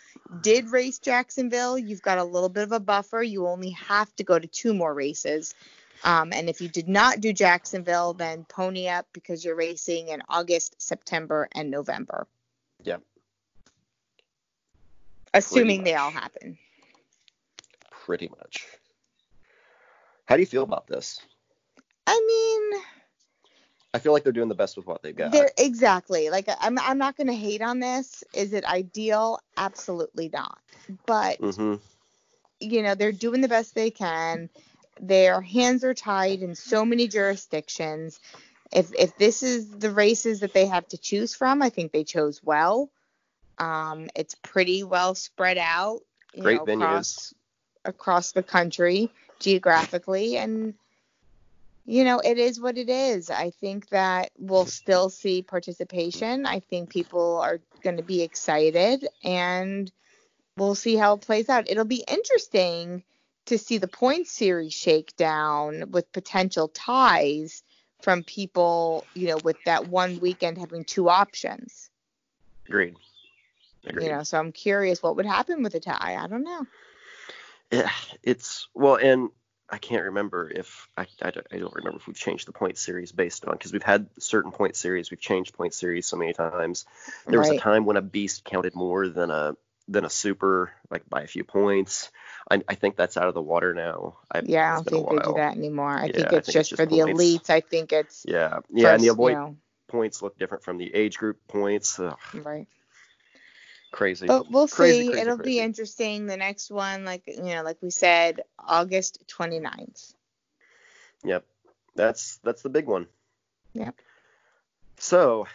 did 0.42 0.70
race 0.70 0.98
Jacksonville, 0.98 1.78
you've 1.78 2.02
got 2.02 2.18
a 2.18 2.24
little 2.24 2.48
bit 2.48 2.64
of 2.64 2.72
a 2.72 2.80
buffer. 2.80 3.22
You 3.22 3.46
only 3.46 3.70
have 3.70 4.14
to 4.16 4.24
go 4.24 4.38
to 4.38 4.46
two 4.46 4.74
more 4.74 4.92
races. 4.92 5.54
Um, 6.02 6.32
and 6.32 6.48
if 6.48 6.60
you 6.60 6.68
did 6.68 6.88
not 6.88 7.20
do 7.20 7.32
Jacksonville, 7.32 8.14
then 8.14 8.44
pony 8.44 8.88
up 8.88 9.06
because 9.12 9.44
you're 9.44 9.56
racing 9.56 10.08
in 10.08 10.22
August, 10.28 10.80
September, 10.80 11.48
and 11.52 11.70
November. 11.70 12.26
Yep. 12.82 13.02
Assuming 15.34 15.84
they 15.84 15.94
all 15.94 16.10
happen. 16.10 16.58
Pretty 18.00 18.28
much. 18.28 18.66
How 20.26 20.36
do 20.36 20.42
you 20.42 20.46
feel 20.46 20.62
about 20.64 20.86
this? 20.86 21.20
I 22.06 22.20
mean, 22.26 22.82
I 23.94 23.98
feel 23.98 24.12
like 24.12 24.24
they're 24.24 24.32
doing 24.32 24.48
the 24.48 24.54
best 24.54 24.76
with 24.76 24.86
what 24.86 25.02
they've 25.02 25.16
got. 25.16 25.32
They're 25.32 25.52
exactly 25.58 26.30
like 26.30 26.48
I'm. 26.60 26.78
I'm 26.78 26.98
not 26.98 27.16
going 27.16 27.26
to 27.28 27.34
hate 27.34 27.62
on 27.62 27.80
this. 27.80 28.24
Is 28.34 28.52
it 28.52 28.64
ideal? 28.64 29.40
Absolutely 29.56 30.28
not. 30.32 30.58
But 31.06 31.40
hmm 31.40 31.74
you 32.60 32.82
know 32.82 32.94
they're 32.94 33.12
doing 33.12 33.40
the 33.40 33.48
best 33.48 33.74
they 33.74 33.90
can. 33.90 34.48
Their 35.00 35.40
hands 35.40 35.84
are 35.84 35.94
tied 35.94 36.42
in 36.42 36.54
so 36.54 36.84
many 36.84 37.08
jurisdictions. 37.08 38.20
If 38.72 38.92
if 38.98 39.16
this 39.16 39.42
is 39.42 39.78
the 39.78 39.90
races 39.90 40.40
that 40.40 40.52
they 40.54 40.66
have 40.66 40.86
to 40.88 40.98
choose 40.98 41.34
from, 41.34 41.62
I 41.62 41.70
think 41.70 41.92
they 41.92 42.04
chose 42.04 42.42
well. 42.42 42.90
Um, 43.58 44.08
it's 44.16 44.34
pretty 44.34 44.82
well 44.84 45.14
spread 45.14 45.58
out. 45.58 46.00
You 46.34 46.42
Great 46.42 46.56
know, 46.56 46.64
venues. 46.64 46.74
across 46.74 47.34
across 47.84 48.32
the 48.32 48.42
country 48.42 49.10
geographically 49.38 50.36
and 50.36 50.74
you 51.86 52.04
know 52.04 52.20
it 52.20 52.38
is 52.38 52.60
what 52.60 52.78
it 52.78 52.88
is. 52.88 53.30
I 53.30 53.50
think 53.50 53.88
that 53.88 54.30
we'll 54.38 54.66
still 54.66 55.08
see 55.08 55.42
participation. 55.42 56.46
I 56.46 56.60
think 56.60 56.90
people 56.90 57.38
are 57.38 57.58
going 57.82 57.96
to 57.96 58.02
be 58.02 58.22
excited 58.22 59.08
and 59.24 59.90
we'll 60.56 60.74
see 60.74 60.96
how 60.96 61.14
it 61.14 61.22
plays 61.22 61.48
out. 61.48 61.70
It'll 61.70 61.84
be 61.84 62.04
interesting 62.06 63.02
to 63.46 63.58
see 63.58 63.78
the 63.78 63.88
point 63.88 64.28
series 64.28 64.74
shake 64.74 65.16
down 65.16 65.90
with 65.90 66.12
potential 66.12 66.68
ties 66.68 67.62
from 68.02 68.22
people 68.22 69.04
you 69.14 69.28
know 69.28 69.38
with 69.42 69.56
that 69.64 69.88
one 69.88 70.20
weekend 70.20 70.58
having 70.58 70.84
two 70.84 71.08
options. 71.08 71.90
Agreed. 72.68 72.96
Agreed. 73.86 74.04
you 74.04 74.12
know 74.12 74.22
so 74.22 74.38
i'm 74.38 74.52
curious 74.52 75.02
what 75.02 75.16
would 75.16 75.24
happen 75.24 75.62
with 75.62 75.74
a 75.74 75.80
tie. 75.80 76.18
I 76.20 76.26
don't 76.26 76.44
know 76.44 76.66
Eh, 77.72 77.88
it's 78.22 78.68
well, 78.74 78.96
and 78.96 79.30
I 79.68 79.78
can't 79.78 80.04
remember 80.06 80.50
if 80.50 80.88
I, 80.96 81.06
I, 81.22 81.30
don't, 81.30 81.46
I 81.52 81.58
don't 81.58 81.74
remember 81.74 81.98
if 81.98 82.06
we've 82.06 82.16
changed 82.16 82.48
the 82.48 82.52
point 82.52 82.76
series 82.78 83.12
based 83.12 83.44
on 83.44 83.52
because 83.52 83.72
we've 83.72 83.82
had 83.82 84.08
certain 84.18 84.50
point 84.50 84.76
series, 84.76 85.10
we've 85.10 85.20
changed 85.20 85.54
point 85.54 85.74
series 85.74 86.06
so 86.06 86.16
many 86.16 86.32
times. 86.32 86.86
There 87.28 87.38
was 87.38 87.50
a 87.50 87.58
time 87.58 87.84
when 87.86 87.96
a 87.96 88.02
beast 88.02 88.44
counted 88.44 88.74
more 88.74 89.08
than 89.08 89.30
a 89.30 89.56
than 89.88 90.04
a 90.04 90.10
super, 90.10 90.72
like 90.90 91.08
by 91.08 91.22
a 91.22 91.26
few 91.26 91.44
points. 91.44 92.10
I, 92.50 92.62
I 92.68 92.74
think 92.74 92.96
that's 92.96 93.16
out 93.16 93.28
of 93.28 93.34
the 93.34 93.42
water 93.42 93.74
now. 93.74 94.18
I, 94.32 94.42
Yeah, 94.42 94.72
I 94.72 94.74
don't 94.76 94.84
think 94.84 95.10
they 95.10 95.18
do 95.18 95.34
that 95.34 95.56
anymore. 95.56 95.96
I 95.98 96.08
Yeah, 96.08 96.14
think 96.14 96.32
it's 96.32 96.46
think 96.46 96.54
just 96.54 96.70
it's 96.72 96.80
for 96.80 96.86
just 96.86 96.90
the 96.90 96.98
elites. 96.98 97.50
I 97.50 97.60
think 97.60 97.92
it's 97.92 98.24
Yeah, 98.26 98.60
yeah, 98.72 98.94
and 98.94 99.02
the 99.02 99.08
avoid 99.08 99.30
you 99.30 99.36
know, 99.36 99.56
points 99.88 100.22
look 100.22 100.38
different 100.38 100.64
from 100.64 100.78
the 100.78 100.94
age 100.94 101.18
group 101.18 101.38
points. 101.48 101.98
Ugh, 101.98 102.16
right. 102.34 102.66
Crazy. 103.92 104.26
But 104.26 104.50
we'll 104.50 104.68
Crazy, 104.68 105.04
see. 105.04 105.08
crazy, 105.10 105.20
It'll 105.22 105.36
crazy. 105.36 105.50
be 105.50 105.60
interesting. 105.60 106.26
The 106.26 106.36
next 106.36 106.70
one, 106.70 107.04
like 107.04 107.26
you 107.26 107.42
know, 107.42 107.62
like 107.62 107.78
we 107.82 107.90
said, 107.90 108.42
August 108.58 109.24
29th. 109.28 110.14
Yep. 111.24 111.44
That's 111.94 112.38
that's 112.42 112.62
the 112.62 112.68
big 112.68 112.86
one. 112.86 113.06
Yep. 113.74 113.94
So, 114.98 115.46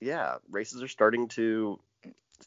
yeah, 0.00 0.36
races 0.50 0.82
are 0.82 0.88
starting 0.88 1.28
to 1.28 1.78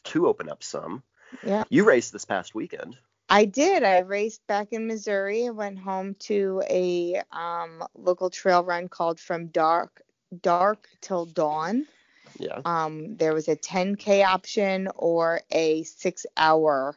to 0.04 0.26
open 0.26 0.48
up 0.48 0.62
some. 0.62 1.02
Yeah. 1.46 1.64
You 1.68 1.84
raced 1.84 2.12
this 2.12 2.24
past 2.24 2.54
weekend. 2.54 2.96
I 3.28 3.46
did. 3.46 3.82
I 3.82 4.00
raced 4.00 4.46
back 4.46 4.72
in 4.72 4.86
Missouri. 4.86 5.46
I 5.46 5.50
went 5.50 5.78
home 5.78 6.14
to 6.20 6.62
a 6.68 7.22
um, 7.32 7.82
local 7.94 8.30
trail 8.30 8.62
run 8.62 8.88
called 8.88 9.18
From 9.18 9.46
Dark 9.48 10.02
Dark 10.42 10.88
Till 11.00 11.24
Dawn. 11.26 11.86
Yeah. 12.38 12.60
Um, 12.64 13.16
there 13.16 13.34
was 13.34 13.48
a 13.48 13.56
10k 13.56 14.24
option 14.24 14.88
or 14.96 15.40
a 15.50 15.82
six-hour 15.84 16.96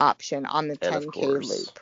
option 0.00 0.46
on 0.46 0.68
the 0.68 0.78
And 0.82 1.06
10k 1.06 1.48
loop. 1.48 1.80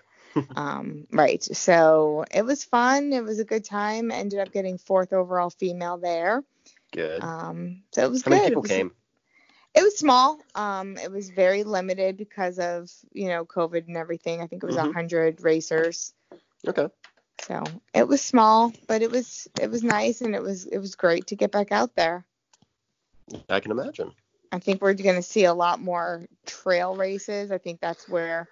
um, 0.57 1.07
right. 1.13 1.43
So 1.43 2.25
it 2.31 2.45
was 2.45 2.65
fun. 2.65 3.13
It 3.13 3.25
was 3.25 3.39
a 3.39 3.45
good 3.45 3.65
time. 3.65 4.11
Ended 4.11 4.39
up 4.41 4.53
getting 4.53 4.79
fourth 4.79 5.13
overall 5.13 5.51
female 5.51 5.99
there. 5.99 6.43
Good. 6.93 7.23
Um, 7.23 7.83
so 7.93 8.05
it 8.05 8.11
was 8.11 8.23
good. 8.23 8.33
How 8.33 8.39
good. 8.39 8.43
many 8.43 8.47
It 8.47 8.51
people 8.51 8.63
was- 8.63 8.71
came? 8.71 8.93
It 9.75 9.83
was 9.83 9.99
small. 9.99 10.41
Um, 10.55 10.97
it 10.97 11.11
was 11.11 11.29
very 11.29 11.63
limited 11.63 12.17
because 12.17 12.59
of 12.59 12.91
you 13.13 13.29
know 13.29 13.45
COVID 13.45 13.87
and 13.87 13.99
everything. 13.99 14.41
I 14.41 14.47
think 14.47 14.63
it 14.63 14.67
was 14.67 14.77
a 14.77 14.85
Mhm. 14.85 14.95
hundred 14.95 15.43
racers. 15.43 16.15
Okay. 16.67 16.89
So 17.43 17.63
it 17.93 18.09
was 18.09 18.23
small, 18.23 18.73
but 18.87 19.03
it 19.03 19.11
was 19.11 19.47
it 19.61 19.71
was 19.71 19.83
nice 19.83 20.23
and 20.23 20.35
it 20.35 20.43
was 20.43 20.65
it 20.65 20.79
was 20.79 20.95
great 20.95 21.27
to 21.27 21.37
get 21.37 21.51
back 21.53 21.73
out 21.73 21.95
there. 21.95 22.25
I 23.49 23.61
can 23.61 23.71
imagine. 23.71 24.13
I 24.53 24.59
think 24.59 24.81
we're 24.81 24.95
going 24.95 25.17
to 25.17 25.23
see 25.23 25.45
a 25.45 25.55
lot 25.55 25.81
more 25.81 26.27
trail 26.47 26.97
races. 26.97 27.51
I 27.51 27.59
think 27.59 27.81
that's 27.81 28.09
where, 28.09 28.49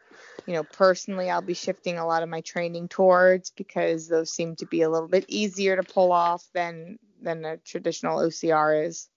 you 0.46 0.54
know, 0.54 0.64
personally 0.64 1.30
I'll 1.30 1.40
be 1.40 1.54
shifting 1.54 1.98
a 1.98 2.06
lot 2.06 2.22
of 2.22 2.28
my 2.28 2.40
training 2.40 2.88
towards 2.88 3.50
because 3.50 4.08
those 4.08 4.30
seem 4.30 4.56
to 4.56 4.66
be 4.66 4.82
a 4.82 4.90
little 4.90 5.08
bit 5.08 5.24
easier 5.28 5.76
to 5.76 5.82
pull 5.82 6.12
off 6.12 6.44
than 6.52 6.98
than 7.22 7.44
a 7.44 7.56
traditional 7.58 8.18
OCR 8.18 8.86
is. 8.86 9.08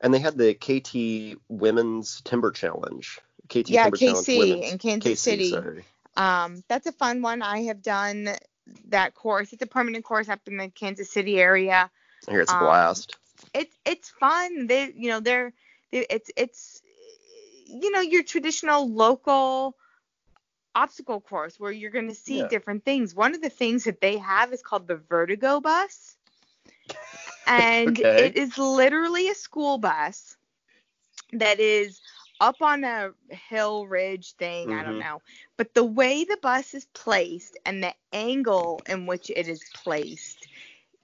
And 0.00 0.14
they 0.14 0.20
had 0.20 0.38
the 0.38 0.54
KT 0.54 1.40
Women's 1.48 2.20
Timber 2.22 2.52
Challenge. 2.52 3.18
KT 3.48 3.68
Yeah, 3.68 3.82
Timber 3.84 3.96
Challenge 3.96 4.26
KC 4.26 4.72
in 4.72 4.78
Kansas 4.78 5.20
KC, 5.20 5.24
City. 5.24 5.50
Sorry. 5.50 5.84
Um, 6.16 6.62
that's 6.68 6.86
a 6.86 6.92
fun 6.92 7.22
one. 7.22 7.42
I 7.42 7.64
have 7.64 7.82
done 7.82 8.30
that 8.88 9.14
course. 9.14 9.52
It's 9.52 9.62
a 9.62 9.66
permanent 9.66 10.04
course 10.04 10.28
up 10.28 10.40
in 10.46 10.56
the 10.56 10.68
Kansas 10.68 11.10
City 11.10 11.40
area. 11.40 11.90
I 12.26 12.30
hear 12.30 12.40
it's 12.40 12.52
a 12.52 12.54
Um, 12.54 12.60
blast. 12.60 13.16
It's 13.54 13.76
it's 13.84 14.10
fun. 14.10 14.66
They 14.66 14.92
you 14.94 15.08
know 15.10 15.20
they're, 15.20 15.52
they 15.90 16.06
it's 16.10 16.30
it's 16.36 16.82
you 17.66 17.90
know 17.90 18.00
your 18.00 18.22
traditional 18.22 18.88
local 18.92 19.76
obstacle 20.74 21.20
course 21.20 21.58
where 21.58 21.72
you're 21.72 21.90
going 21.90 22.08
to 22.08 22.14
see 22.14 22.42
Yeah. 22.42 22.44
different 22.44 22.84
things. 22.84 23.14
One 23.14 23.34
of 23.34 23.40
the 23.42 23.50
things 23.50 23.84
that 23.84 24.00
they 24.00 24.18
have 24.18 24.52
is 24.52 24.62
called 24.62 24.86
the 24.86 24.96
Vertigo 24.96 25.60
bus. 25.60 26.16
And 27.46 27.98
Okay. 27.98 28.16
it 28.16 28.36
is 28.36 28.58
literally 28.58 29.28
a 29.28 29.34
school 29.34 29.78
bus 29.78 30.36
that 31.32 31.60
is 31.60 32.00
up 32.40 32.62
on 32.62 32.84
a 32.84 33.10
hill 33.30 33.86
ridge 33.86 34.32
thing. 34.34 34.72
I 34.72 34.82
don't 34.82 34.98
Mhm. 34.98 34.98
know. 34.98 35.22
But 35.56 35.74
the 35.74 35.84
way 35.84 36.24
the 36.24 36.38
bus 36.42 36.74
is 36.74 36.86
placed 36.86 37.56
and 37.64 37.82
the 37.82 37.94
angle 38.12 38.82
in 38.88 39.06
which 39.06 39.30
it 39.30 39.48
is 39.48 39.64
placed, 39.74 40.48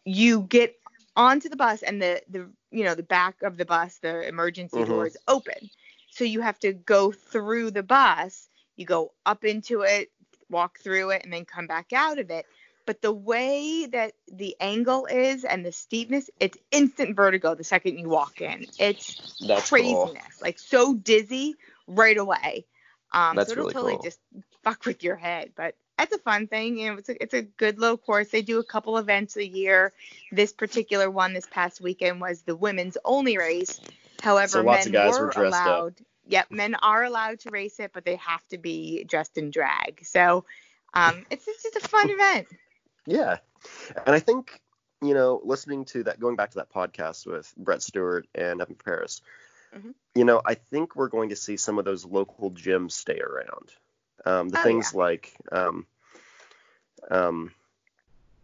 you 0.04 0.42
get 0.42 0.76
onto 1.16 1.48
the 1.48 1.56
bus 1.56 1.82
and 1.82 2.00
the, 2.02 2.22
the 2.28 2.50
you 2.70 2.84
know, 2.84 2.94
the 2.94 3.02
back 3.02 3.42
of 3.42 3.56
the 3.56 3.64
bus, 3.66 3.98
the 3.98 4.26
emergency 4.28 4.82
Mhm. 4.82 4.84
door 4.84 5.06
is 5.06 5.18
open. 5.28 5.70
So 6.10 6.24
you 6.24 6.40
have 6.40 6.58
to 6.60 6.72
go 6.72 7.12
through 7.12 7.70
the 7.72 7.82
bus. 7.82 8.48
You 8.76 8.86
go 8.86 9.12
up 9.26 9.44
into 9.44 9.82
it, 9.82 10.10
walk 10.50 10.78
through 10.80 11.10
it, 11.10 11.22
and 11.24 11.32
then 11.32 11.44
come 11.44 11.66
back 11.66 11.92
out 11.92 12.18
of 12.18 12.30
it. 12.30 12.46
But 12.86 13.02
the 13.02 13.12
way 13.12 13.86
that 13.86 14.12
the 14.28 14.56
angle 14.60 15.06
is 15.06 15.44
and 15.44 15.64
the 15.64 15.72
steepness, 15.72 16.30
it's 16.40 16.58
instant 16.70 17.16
vertigo 17.16 17.54
the 17.54 17.64
second 17.64 17.98
you 17.98 18.08
walk 18.08 18.40
in. 18.40 18.66
It's 18.78 19.16
That's 19.40 19.70
cool. 19.70 20.12
craziness, 20.12 20.40
like 20.42 20.58
so 20.58 20.94
dizzy 20.94 21.58
right 21.86 22.16
away. 22.16 22.66
Um, 23.12 23.38
That's 23.38 23.48
so 23.48 23.52
it'll 23.52 23.64
really 23.64 23.74
totally 23.74 23.98
cool. 23.98 23.98
just 23.98 24.20
fuck 24.64 24.84
with 24.86 25.02
your 25.02 25.16
head. 25.16 25.52
But 25.56 25.74
that's 25.98 26.14
a 26.14 26.18
fun 26.18 26.46
thing. 26.46 26.78
You 26.78 26.92
know, 26.92 26.98
it's 26.98 27.08
a 27.08 27.22
it's 27.22 27.34
a 27.34 27.42
good 27.42 27.78
little 27.78 27.98
course. 27.98 28.28
They 28.30 28.42
do 28.42 28.58
a 28.58 28.64
couple 28.64 28.96
events 28.98 29.36
a 29.36 29.46
year. 29.46 29.92
This 30.32 30.52
particular 30.52 31.10
one 31.10 31.32
this 31.34 31.46
past 31.50 31.80
weekend 31.80 32.20
was 32.20 32.42
the 32.42 32.56
women's 32.56 32.96
only 33.04 33.38
race. 33.38 33.80
However, 34.22 34.48
So 34.48 34.62
men 34.62 34.92
were 34.92 35.26
were 35.26 35.30
dressed 35.32 35.54
up. 35.56 35.66
allowed. 35.66 35.94
Yep, 36.26 36.50
men 36.50 36.74
are 36.76 37.04
allowed 37.04 37.40
to 37.40 37.50
race 37.50 37.78
it, 37.80 37.90
but 37.92 38.04
they 38.04 38.16
have 38.16 38.46
to 38.48 38.58
be 38.58 39.04
dressed 39.04 39.36
in 39.36 39.50
drag. 39.50 40.04
So, 40.04 40.46
um, 40.94 41.26
it's 41.30 41.46
it's 41.46 41.62
just 41.62 41.76
a 41.76 41.88
fun 41.88 42.08
event. 42.10 42.48
Yeah. 43.06 43.38
And 44.06 44.14
I 44.14 44.20
think, 44.20 44.58
you 45.02 45.12
know, 45.12 45.40
listening 45.44 45.84
to 45.86 46.04
that, 46.04 46.18
going 46.18 46.36
back 46.36 46.52
to 46.52 46.56
that 46.56 46.72
podcast 46.72 47.26
with 47.26 47.52
Brett 47.56 47.82
Stewart 47.82 48.26
and 48.34 48.60
Evan 48.62 48.76
Perry, 48.76 49.06
Mhm. 49.76 49.94
you 50.14 50.24
know, 50.24 50.40
I 50.44 50.54
think 50.54 50.96
we're 50.96 51.08
going 51.08 51.28
to 51.28 51.36
see 51.36 51.58
some 51.58 51.78
of 51.78 51.84
those 51.84 52.04
local 52.06 52.50
gyms 52.50 52.92
stay 52.92 53.20
around. 53.20 53.70
Um, 54.24 54.48
the 54.48 54.58
Oh, 54.58 54.62
things 54.62 54.94
like 54.94 55.32
um, 55.52 55.86
um, 57.10 57.52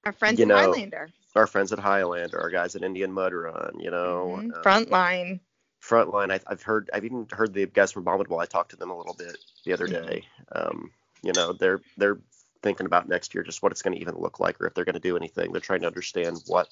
Our 0.05 0.13
friends 0.13 0.39
You 0.39 0.47
know, 0.47 0.57
Highlander, 0.57 1.11
our 1.35 1.47
friends 1.47 1.73
at 1.73 1.79
Highlander, 1.79 2.41
our 2.41 2.51
guys 2.51 2.77
at 2.77 2.83
Indian 2.83 3.13
Mud 3.13 3.33
Run, 3.33 3.79
you 3.81 3.91
know, 3.91 4.43
Mhm. 4.43 4.55
um, 4.57 4.63
Frontline. 4.63 5.41
Frontline. 5.83 6.31
I, 6.33 6.41
I've 6.47 6.63
heard, 6.63 6.91
I've 6.93 7.05
even 7.05 7.27
heard 7.31 7.55
the 7.55 7.67
guys 7.67 7.93
from 7.93 8.03
Abominable. 8.03 8.39
I 8.39 8.47
talked 8.47 8.71
to 8.71 8.77
them 8.77 8.91
a 8.91 8.97
little 8.97 9.15
bit 9.15 9.39
the 9.65 9.73
other 9.73 9.87
Mhm. 9.87 10.07
day. 10.07 10.29
Um, 10.53 10.93
you 11.23 11.33
know, 11.33 11.53
they're 11.53 11.81
they're 11.97 12.19
thinking 12.63 12.87
about 12.87 13.09
next 13.09 13.35
year, 13.35 13.43
just 13.43 13.63
what 13.63 13.73
it's 13.73 13.83
going 13.83 13.95
to 13.95 14.01
even 14.01 14.17
look 14.17 14.41
like, 14.41 14.61
or 14.61 14.67
if 14.67 14.75
they're 14.75 14.85
going 14.85 14.95
to 14.95 15.01
do 15.01 15.17
anything. 15.17 15.53
They're 15.53 15.61
trying 15.61 15.81
to 15.81 15.87
understand 15.87 16.43
what 16.47 16.69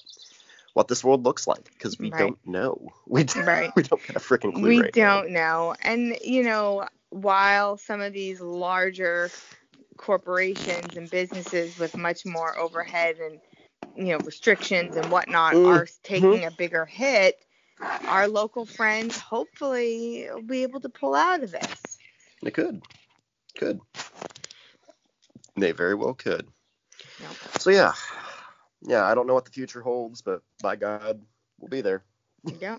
what 0.73 0.87
this 0.87 1.03
world 1.03 1.23
looks 1.23 1.47
like 1.47 1.63
because 1.73 1.97
we 1.99 2.09
Right. 2.09 2.19
don't 2.19 2.47
know. 2.47 2.89
We 3.07 3.23
don't, 3.23 3.45
Right. 3.45 3.75
we 3.75 3.83
don't 3.83 4.01
get 4.05 4.15
a 4.15 4.19
freaking 4.19 4.53
clue 4.53 4.67
we 4.69 4.81
right 4.81 4.95
now. 4.95 5.21
don't 5.21 5.31
know 5.31 5.75
and 5.81 6.17
you 6.23 6.43
know 6.43 6.87
while 7.09 7.77
some 7.77 8.01
of 8.01 8.13
these 8.13 8.39
larger 8.39 9.31
corporations 9.97 10.95
and 10.95 11.09
businesses 11.09 11.77
with 11.77 11.97
much 11.97 12.25
more 12.25 12.57
overhead 12.57 13.17
and 13.17 13.39
you 13.95 14.13
know 14.13 14.19
restrictions 14.19 14.95
and 14.95 15.11
whatnot 15.11 15.53
Mhm. 15.55 15.67
are 15.67 15.87
taking 16.03 16.45
a 16.45 16.51
bigger 16.51 16.85
hit 16.85 17.35
our 18.07 18.27
local 18.27 18.65
friends 18.65 19.17
hopefully 19.17 20.27
will 20.33 20.41
be 20.41 20.63
able 20.63 20.79
to 20.81 20.89
pull 20.89 21.15
out 21.15 21.41
of 21.43 21.51
this 21.51 21.99
They 22.43 22.51
could, 22.51 22.81
could. 23.57 23.79
They 25.57 25.71
very 25.73 25.95
well 25.95 26.13
could. 26.13 26.47
Yep. 27.19 27.31
So 27.59 27.69
yeah, 27.71 27.93
yeah. 28.81 29.05
I 29.05 29.15
don't 29.15 29.27
know 29.27 29.33
what 29.33 29.45
the 29.45 29.51
future 29.51 29.81
holds, 29.81 30.21
but 30.21 30.41
by 30.61 30.75
God, 30.75 31.21
we'll 31.59 31.69
be 31.69 31.81
there. 31.81 32.03
yeah 32.59 32.77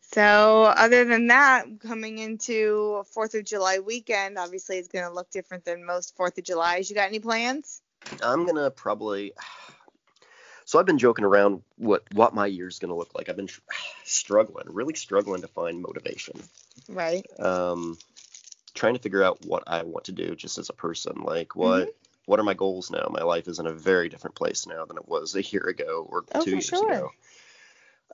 so 0.00 0.72
other 0.76 1.04
than 1.04 1.26
that 1.26 1.64
coming 1.80 2.18
into 2.18 3.02
fourth 3.12 3.34
of 3.34 3.44
july 3.44 3.80
weekend 3.80 4.38
obviously 4.38 4.76
it's 4.76 4.86
going 4.86 5.04
to 5.04 5.12
look 5.12 5.28
different 5.30 5.64
than 5.64 5.84
most 5.84 6.14
fourth 6.14 6.38
of 6.38 6.44
july's 6.44 6.88
you 6.88 6.94
got 6.94 7.08
any 7.08 7.18
plans 7.18 7.82
I'm 8.22 8.46
gonna 8.46 8.70
probably. 8.70 9.32
So 10.64 10.78
I've 10.78 10.86
been 10.86 10.98
joking 10.98 11.24
around 11.24 11.62
what 11.76 12.04
what 12.12 12.34
my 12.34 12.46
year's 12.46 12.78
gonna 12.78 12.96
look 12.96 13.14
like. 13.14 13.28
I've 13.28 13.36
been 13.36 13.48
struggling, 14.04 14.66
really 14.68 14.94
struggling 14.94 15.42
to 15.42 15.48
find 15.48 15.80
motivation. 15.80 16.40
right 16.88 17.24
Um, 17.38 17.98
trying 18.74 18.94
to 18.94 19.00
figure 19.00 19.22
out 19.22 19.44
what 19.44 19.64
I 19.66 19.82
want 19.82 20.04
to 20.06 20.12
do 20.12 20.34
just 20.34 20.58
as 20.58 20.68
a 20.68 20.74
person. 20.74 21.22
Like 21.22 21.54
what 21.56 21.94
what 22.26 22.40
are 22.40 22.44
my 22.44 22.54
goals 22.54 22.90
now? 22.90 23.08
My 23.10 23.22
life 23.22 23.48
is 23.48 23.58
in 23.58 23.66
a 23.66 23.72
very 23.72 24.08
different 24.08 24.36
place 24.36 24.66
now 24.66 24.84
than 24.84 24.96
it 24.96 25.08
was 25.08 25.34
a 25.34 25.42
year 25.42 25.62
ago 25.62 26.06
or 26.08 26.24
Oh, 26.34 26.40
two 26.40 26.50
for 26.50 26.56
years 26.56 26.68
sure. 26.68 26.92
ago. 26.92 27.10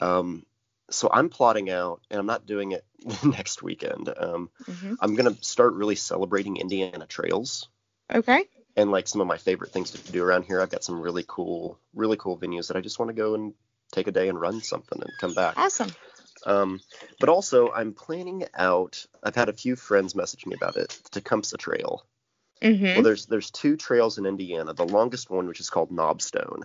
Um, 0.00 0.46
so 0.90 1.10
I'm 1.12 1.28
plotting 1.28 1.70
out, 1.70 2.00
and 2.10 2.18
I'm 2.18 2.26
not 2.26 2.46
doing 2.46 2.72
it 2.72 2.84
next 3.24 3.62
weekend. 3.62 4.12
Um, 4.16 4.50
hmm 4.66 4.94
I'm 5.00 5.14
gonna 5.14 5.36
start 5.40 5.74
really 5.74 5.96
celebrating 5.96 6.56
Indiana 6.56 7.06
trails 7.06 7.68
okay 8.12 8.44
and 8.76 8.90
like 8.90 9.08
some 9.08 9.20
of 9.20 9.26
my 9.26 9.36
favorite 9.36 9.72
things 9.72 9.90
to 9.90 10.12
do 10.12 10.24
around 10.24 10.44
here. 10.44 10.60
I've 10.60 10.70
got 10.70 10.84
some 10.84 11.00
really 11.00 11.24
cool, 11.26 11.78
really 11.94 12.16
cool 12.16 12.38
venues 12.38 12.68
that 12.68 12.76
I 12.76 12.80
just 12.80 12.98
want 12.98 13.10
to 13.10 13.14
go 13.14 13.34
and 13.34 13.54
take 13.92 14.06
a 14.06 14.12
day 14.12 14.28
and 14.28 14.40
run 14.40 14.60
something 14.62 15.00
and 15.02 15.18
come 15.18 15.34
back. 15.34 15.56
awesome 15.56 15.90
Um, 16.46 16.80
but 17.18 17.28
also, 17.28 17.70
I'm 17.72 17.92
planning 17.92 18.44
out. 18.54 19.04
I've 19.22 19.34
had 19.34 19.48
a 19.48 19.52
few 19.52 19.74
friends 19.76 20.14
message 20.14 20.46
me 20.46 20.54
about 20.54 20.76
it. 20.76 20.96
Tecumseh 21.10 21.58
Trail. 21.58 22.04
Hmm 22.62 22.84
Well, 22.94 23.02
there's 23.02 23.26
there's 23.26 23.50
two 23.50 23.76
trails 23.76 24.18
in 24.18 24.26
Indiana. 24.26 24.72
The 24.74 24.86
longest 24.86 25.30
one, 25.30 25.46
which 25.46 25.60
is 25.60 25.70
called 25.70 25.90
Knobstone. 25.90 26.62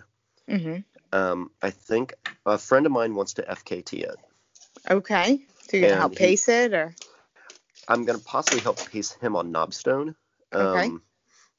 hmm 0.48 0.76
Um, 1.12 1.50
I 1.62 1.70
think 1.70 2.14
a 2.44 2.58
friend 2.58 2.86
of 2.86 2.92
mine 2.92 3.14
wants 3.14 3.34
to 3.34 3.42
FKT 3.42 4.02
it. 4.02 4.16
Okay. 4.90 5.40
So 5.68 5.76
you're 5.76 5.88
gonna 5.88 6.00
help 6.00 6.12
he- 6.12 6.18
pace 6.18 6.48
it, 6.48 6.72
or 6.74 6.94
I'm 7.88 8.04
gonna 8.04 8.18
possibly 8.18 8.60
help 8.60 8.78
pace 8.90 9.12
him 9.12 9.36
on 9.36 9.52
Knobstone. 9.52 10.14
Um, 10.52 10.66
Okay. 10.76 10.90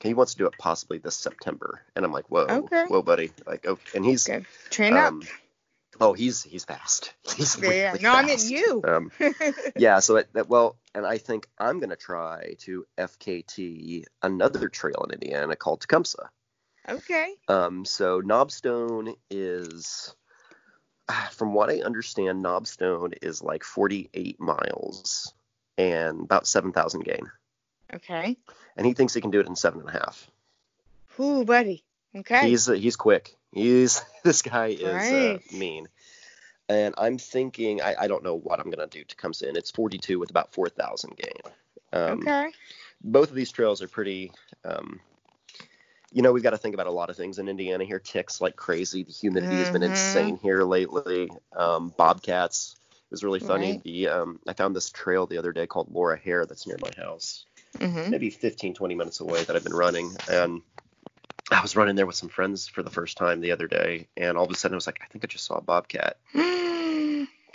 He 0.02 0.14
wants 0.14 0.34
to 0.34 0.38
do 0.38 0.46
it 0.46 0.54
possibly 0.58 0.98
this 1.00 1.16
September, 1.16 1.82
and 1.96 2.04
I'm 2.06 2.12
like, 2.12 2.30
whoa, 2.30 2.46
Okay. 2.66 2.86
whoa, 2.90 3.02
buddy, 3.02 3.32
like, 3.48 3.66
oh, 3.68 3.80
and 3.96 4.06
he's 4.06 4.26
good. 4.26 4.46
Train 4.70 4.94
um, 4.98 5.22
oh, 6.02 6.14
he's 6.14 6.44
he's 6.44 6.66
fast. 6.66 7.14
He's 7.36 7.56
up. 7.58 7.64
Yeah, 7.64 7.92
really 7.92 8.00
No, 8.04 8.14
I 8.14 8.22
mean 8.22 8.38
fast. 8.38 8.50
you. 8.50 8.82
Um, 8.88 9.12
yeah, 9.76 10.00
so 10.00 10.18
it, 10.18 10.30
that, 10.34 10.48
well, 10.50 10.78
and 10.94 11.06
I 11.06 11.18
think 11.18 11.48
I'm 11.58 11.80
gonna 11.80 11.96
try 11.96 12.56
to 12.60 12.86
FKT 12.98 14.04
another 14.22 14.70
trail 14.70 15.06
in 15.08 15.14
Indiana 15.14 15.56
called 15.56 15.82
Tecumseh. 15.82 16.30
okay. 16.88 17.34
Um, 17.48 17.84
so 17.86 18.22
Knobstone 18.22 19.16
is, 19.30 20.16
from 21.32 21.54
what 21.54 21.70
I 21.70 21.82
understand, 21.82 22.44
Knobstone 22.44 23.14
is 23.22 23.42
like 23.42 23.64
48 23.64 24.40
miles 24.40 25.34
and 25.78 26.22
about 26.22 26.48
7,000 26.48 27.04
gain, 27.04 27.30
Okay. 27.94 28.38
and 28.78 28.86
he 28.86 28.94
thinks 28.94 29.14
he 29.14 29.22
can 29.22 29.32
do 29.32 29.40
it 29.42 29.48
in 29.48 29.56
seven 29.56 29.82
and 29.82 29.90
a 29.90 29.94
half. 29.94 30.30
Ooh, 31.20 31.44
buddy. 31.46 31.84
Okay. 32.16 32.50
He's 32.50 32.70
uh, 32.70 32.74
he's 32.74 32.96
quick. 32.96 33.36
He's 33.56 34.04
this 34.24 34.44
guy 34.44 34.68
is 34.68 35.12
uh, 35.12 35.40
mean. 35.52 35.88
And 36.70 36.94
I'm 36.98 37.18
thinking 37.18 37.82
I, 37.82 37.96
I 38.02 38.08
don't 38.08 38.24
know 38.24 38.36
what 38.36 38.60
I'm 38.60 38.70
gonna 38.70 38.86
do 38.88 39.04
Tecumseh. 39.04 39.50
It's 39.56 39.72
42 39.72 40.20
with 40.20 40.30
about 40.30 40.54
4,000 40.54 41.16
gain. 41.18 41.54
Um, 41.94 42.20
okay. 42.20 42.52
both 43.04 43.30
of 43.30 43.36
these 43.36 43.52
trails 43.52 43.82
are 43.82 43.88
pretty 43.88 44.32
um 44.64 45.00
you 46.12 46.22
know 46.22 46.32
we've 46.32 46.44
got 46.44 46.52
to 46.52 46.58
think 46.58 46.74
about 46.74 46.88
a 46.88 46.92
lot 46.92 47.10
of 47.10 47.16
things 47.18 47.40
in 47.40 47.48
indiana 47.48 47.84
here 47.84 48.00
ticks 48.00 48.42
like 48.42 48.56
crazy 48.56 49.04
the 49.04 49.12
humidity 49.12 49.60
has 49.60 49.70
been 49.70 49.82
Mhm. 49.82 49.90
insane 49.90 50.38
here 50.38 50.64
lately 50.64 51.30
um 51.56 51.94
bobcats 51.98 52.76
it 52.92 53.12
was 53.12 53.24
really 53.24 53.40
funny 53.40 53.74
Right. 53.74 53.84
the 53.84 54.08
um 54.08 54.40
i 54.48 54.54
found 54.54 54.76
this 54.76 54.90
trail 54.90 55.28
the 55.28 55.38
other 55.38 55.52
day 55.52 55.68
called 55.68 55.92
laura 55.92 56.18
hare 56.18 56.46
that's 56.46 56.66
near 56.68 56.78
my 56.82 56.92
house 56.98 57.46
hmm 57.78 58.10
maybe 58.10 58.30
15 58.30 58.74
20 58.74 58.96
minutes 58.96 59.20
away 59.20 59.44
that 59.44 59.56
i've 59.56 59.64
been 59.64 59.74
running 59.76 60.16
and 60.30 60.62
was 61.66 61.76
running 61.76 61.96
there 61.96 62.06
with 62.06 62.16
some 62.16 62.30
friends 62.30 62.68
for 62.68 62.84
the 62.84 62.92
first 62.92 63.18
time 63.18 63.42
the 63.42 63.52
other 63.52 63.68
day 63.68 64.08
and 64.16 64.38
all 64.38 64.46
of 64.46 64.52
a 64.52 64.56
sudden 64.56 64.76
i 64.76 64.78
was 64.78 64.86
like 64.86 65.00
i 65.02 65.08
think 65.08 65.24
i 65.24 65.28
just 65.28 65.46
saw 65.46 65.56
a 65.56 65.62
bobcat 65.62 66.18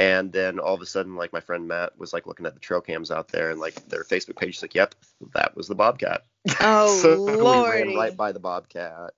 and 0.01 0.33
then 0.33 0.59
all 0.59 0.75
of 0.75 0.81
a 0.81 0.87
sudden, 0.87 1.15
like 1.15 1.31
my 1.35 1.41
friend 1.41 1.69
Matt 1.69 1.99
was 1.99 2.15
like 2.15 2.27
looking 2.27 2.47
at 2.47 2.55
the 2.55 2.61
trail 2.61 2.81
cams 2.81 3.11
out 3.11 3.29
there, 3.29 3.51
and 3.51 3.61
like 3.61 3.75
their 3.89 4.03
Facebook 4.03 4.37
page 4.37 4.57
is 4.57 4.63
like, 4.63 4.75
"Yep, 4.75 4.95
that 5.35 5.55
was 5.55 5.69
the 5.69 5.75
bobcat." 5.75 6.25
oh 6.61 6.97
so 7.03 7.23
we 7.27 7.69
ran 7.69 7.95
right 7.95 8.17
by 8.17 8.33
the 8.33 8.41
bobcat. 8.41 9.13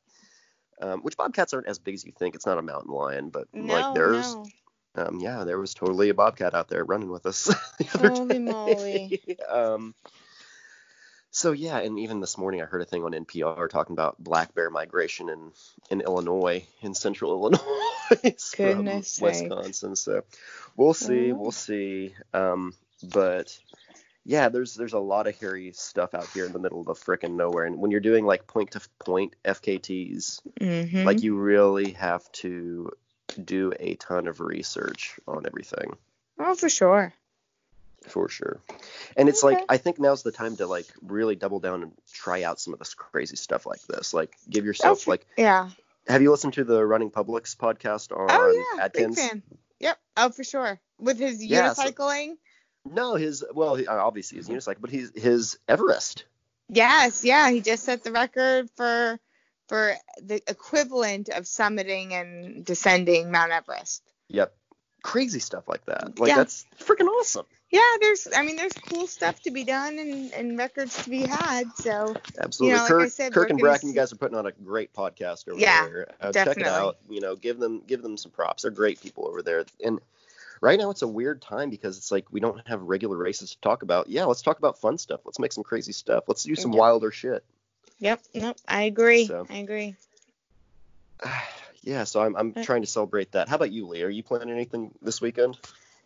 Um, 0.80 1.02
which 1.02 1.16
bobcats 1.16 1.54
aren't 1.54 1.68
as 1.68 1.78
big 1.78 1.94
as 1.94 2.04
you 2.04 2.10
think. 2.10 2.34
It's 2.34 2.46
not 2.46 2.58
a 2.58 2.62
mountain 2.62 2.90
lion, 2.90 3.30
but 3.30 3.46
no, 3.52 3.72
like 3.72 3.94
there's, 3.94 4.34
no. 4.34 4.44
um, 4.96 5.20
yeah, 5.20 5.44
there 5.44 5.60
was 5.60 5.72
totally 5.72 6.08
a 6.08 6.14
bobcat 6.14 6.52
out 6.54 6.66
there 6.66 6.84
running 6.84 7.10
with 7.10 7.26
us 7.26 7.44
the 7.78 7.88
other 7.94 8.10
Holy 8.10 8.34
day. 8.34 8.38
moly. 8.40 9.38
um, 9.48 9.94
so 11.32 11.50
yeah, 11.52 11.78
and 11.78 11.98
even 11.98 12.20
this 12.20 12.38
morning 12.38 12.62
I 12.62 12.66
heard 12.66 12.82
a 12.82 12.84
thing 12.84 13.02
on 13.02 13.12
NPR 13.12 13.68
talking 13.68 13.94
about 13.94 14.22
black 14.22 14.54
bear 14.54 14.70
migration 14.70 15.28
in 15.28 15.50
in 15.90 16.00
Illinois, 16.02 16.64
in 16.82 16.94
central 16.94 17.32
Illinois 17.32 17.58
from. 18.24 19.24
Wisconsin. 19.24 19.96
So 19.96 20.22
we'll 20.76 20.94
see, 20.94 21.32
Oh. 21.32 21.34
we'll 21.36 21.50
see. 21.50 22.14
Um, 22.32 22.74
but 23.02 23.58
yeah, 24.24 24.48
there's 24.50 24.74
there's 24.74 24.92
a 24.92 24.98
lot 25.00 25.26
of 25.26 25.36
hairy 25.40 25.72
stuff 25.72 26.14
out 26.14 26.28
here 26.28 26.44
in 26.46 26.52
the 26.52 26.58
middle 26.60 26.80
of 26.80 26.86
the 26.86 26.94
frickin' 26.94 27.32
nowhere, 27.34 27.64
and 27.64 27.78
when 27.78 27.90
you're 27.90 28.00
doing 28.00 28.24
like 28.24 28.46
point 28.46 28.70
to 28.72 28.80
point 29.00 29.34
FKTs, 29.44 30.40
Mhm. 30.60 31.04
like 31.04 31.22
you 31.22 31.34
really 31.36 31.92
have 31.92 32.30
to 32.32 32.92
do 33.42 33.72
a 33.80 33.94
ton 33.94 34.28
of 34.28 34.40
research 34.40 35.18
on 35.26 35.46
everything 35.46 35.96
oh, 36.38 36.54
for 36.54 36.68
sure. 36.68 37.12
For 38.08 38.28
sure. 38.28 38.60
And 39.16 39.28
it's 39.28 39.42
like 39.42 39.64
I 39.68 39.76
think 39.76 39.98
now's 39.98 40.22
the 40.22 40.32
time 40.32 40.56
to 40.56 40.66
like 40.66 40.86
really 41.02 41.36
double 41.36 41.60
down 41.60 41.82
and 41.82 41.92
try 42.12 42.42
out 42.42 42.60
some 42.60 42.72
of 42.72 42.78
this 42.78 42.94
crazy 42.94 43.36
stuff 43.36 43.66
like 43.66 43.82
this. 43.82 44.12
Like 44.14 44.34
give 44.48 44.64
yourself 44.64 45.02
for- 45.02 45.10
like 45.12 45.26
Yeah. 45.36 45.70
have 46.08 46.22
you 46.22 46.30
listened 46.30 46.54
to 46.54 46.64
the 46.64 46.84
Running 46.84 47.10
Publics 47.10 47.54
podcast 47.54 48.10
on 48.16 48.26
Oh 48.30 48.74
yeah. 48.76 48.84
Atkins? 48.84 49.16
Big 49.16 49.28
fan. 49.28 49.42
Yep. 49.80 49.98
Oh, 50.16 50.30
for 50.30 50.44
sure. 50.44 50.80
With 50.98 51.18
his 51.18 51.44
Yeah, 51.44 51.72
so- 51.72 51.82
unicycling. 51.84 52.36
No, 52.84 53.14
his 53.14 53.44
well, 53.54 53.76
he, 53.76 53.86
obviously 53.86 54.38
his 54.38 54.48
unicycle, 54.48 54.80
but 54.80 54.90
he's 54.90 55.12
his 55.14 55.56
Everest. 55.68 56.24
Yes, 56.68 57.24
yeah, 57.24 57.50
he 57.50 57.60
just 57.60 57.84
set 57.84 58.02
the 58.02 58.10
record 58.12 58.68
for 58.76 59.20
for 59.68 59.94
the 60.20 60.42
equivalent 60.50 61.28
of 61.28 61.44
summiting 61.44 62.12
and 62.12 62.64
descending 62.64 63.30
Mount 63.30 63.52
Everest. 63.52 64.02
Yep. 64.28 64.52
Crazy 65.02 65.38
stuff 65.40 65.68
like 65.68 65.84
that. 65.86 66.18
Like 66.18 66.28
Yeah. 66.28 66.36
that's 66.36 66.64
freaking 66.78 67.08
awesome. 67.08 67.46
Yeah, 67.70 67.80
there's 68.00 68.28
I 68.36 68.42
mean 68.44 68.56
there's 68.56 68.72
cool 68.74 69.06
stuff 69.06 69.40
to 69.42 69.50
be 69.50 69.64
done 69.64 69.98
and, 69.98 70.32
and 70.32 70.58
records 70.58 71.02
to 71.04 71.10
be 71.10 71.22
had. 71.22 71.74
So 71.76 72.14
Absolutely. 72.38 72.78
like 72.78 72.84
I 72.84 72.88
Kirk, 72.88 73.10
said, 73.10 73.32
Kirk 73.32 73.50
and 73.50 73.60
Brakken, 73.60 73.84
you 73.84 73.94
guys 73.94 74.12
are 74.12 74.16
putting 74.16 74.36
on 74.36 74.46
a 74.46 74.52
great 74.52 74.92
podcast 74.92 75.48
over 75.48 75.58
Yeah, 75.58 75.86
there. 75.86 76.08
Uh, 76.20 76.32
check 76.32 76.58
it 76.58 76.66
out. 76.66 76.98
You 77.08 77.20
know, 77.20 77.34
give 77.34 77.58
them 77.58 77.82
give 77.86 78.02
them 78.02 78.16
some 78.16 78.30
props. 78.30 78.62
They're 78.62 78.70
great 78.70 79.00
people 79.00 79.26
over 79.26 79.40
there. 79.42 79.64
And 79.82 80.00
right 80.60 80.78
now 80.78 80.90
it's 80.90 81.02
a 81.02 81.08
weird 81.08 81.40
time 81.40 81.70
because 81.70 81.96
it's 81.96 82.12
like 82.12 82.26
we 82.30 82.40
don't 82.40 82.60
have 82.68 82.82
regular 82.82 83.16
races 83.16 83.54
to 83.54 83.60
talk 83.62 83.82
about. 83.82 84.08
Yeah, 84.08 84.24
let's 84.26 84.42
talk 84.42 84.58
about 84.58 84.78
fun 84.78 84.98
stuff. 84.98 85.20
Let's 85.24 85.38
make 85.38 85.52
some 85.52 85.64
crazy 85.64 85.92
stuff. 85.92 86.24
Let's 86.28 86.44
do 86.44 86.54
some 86.54 86.72
Yep. 86.72 86.78
wilder 86.78 87.10
shit. 87.10 87.42
Yep, 88.00 88.20
nope, 88.34 88.56
I 88.68 88.82
agree. 88.82 89.26
So- 89.26 89.46
I 89.48 89.56
agree. 89.56 89.96
yeah, 91.82 92.04
so 92.04 92.22
I'm 92.22 92.36
I'm 92.36 92.54
Uh, 92.56 92.62
trying 92.62 92.82
to 92.82 92.86
celebrate 92.88 93.32
that. 93.32 93.48
How 93.48 93.56
about 93.56 93.72
you, 93.72 93.86
Lee? 93.86 94.02
Are 94.02 94.10
you 94.10 94.22
planning 94.22 94.50
anything 94.50 94.92
this 95.02 95.20
weekend? 95.20 95.58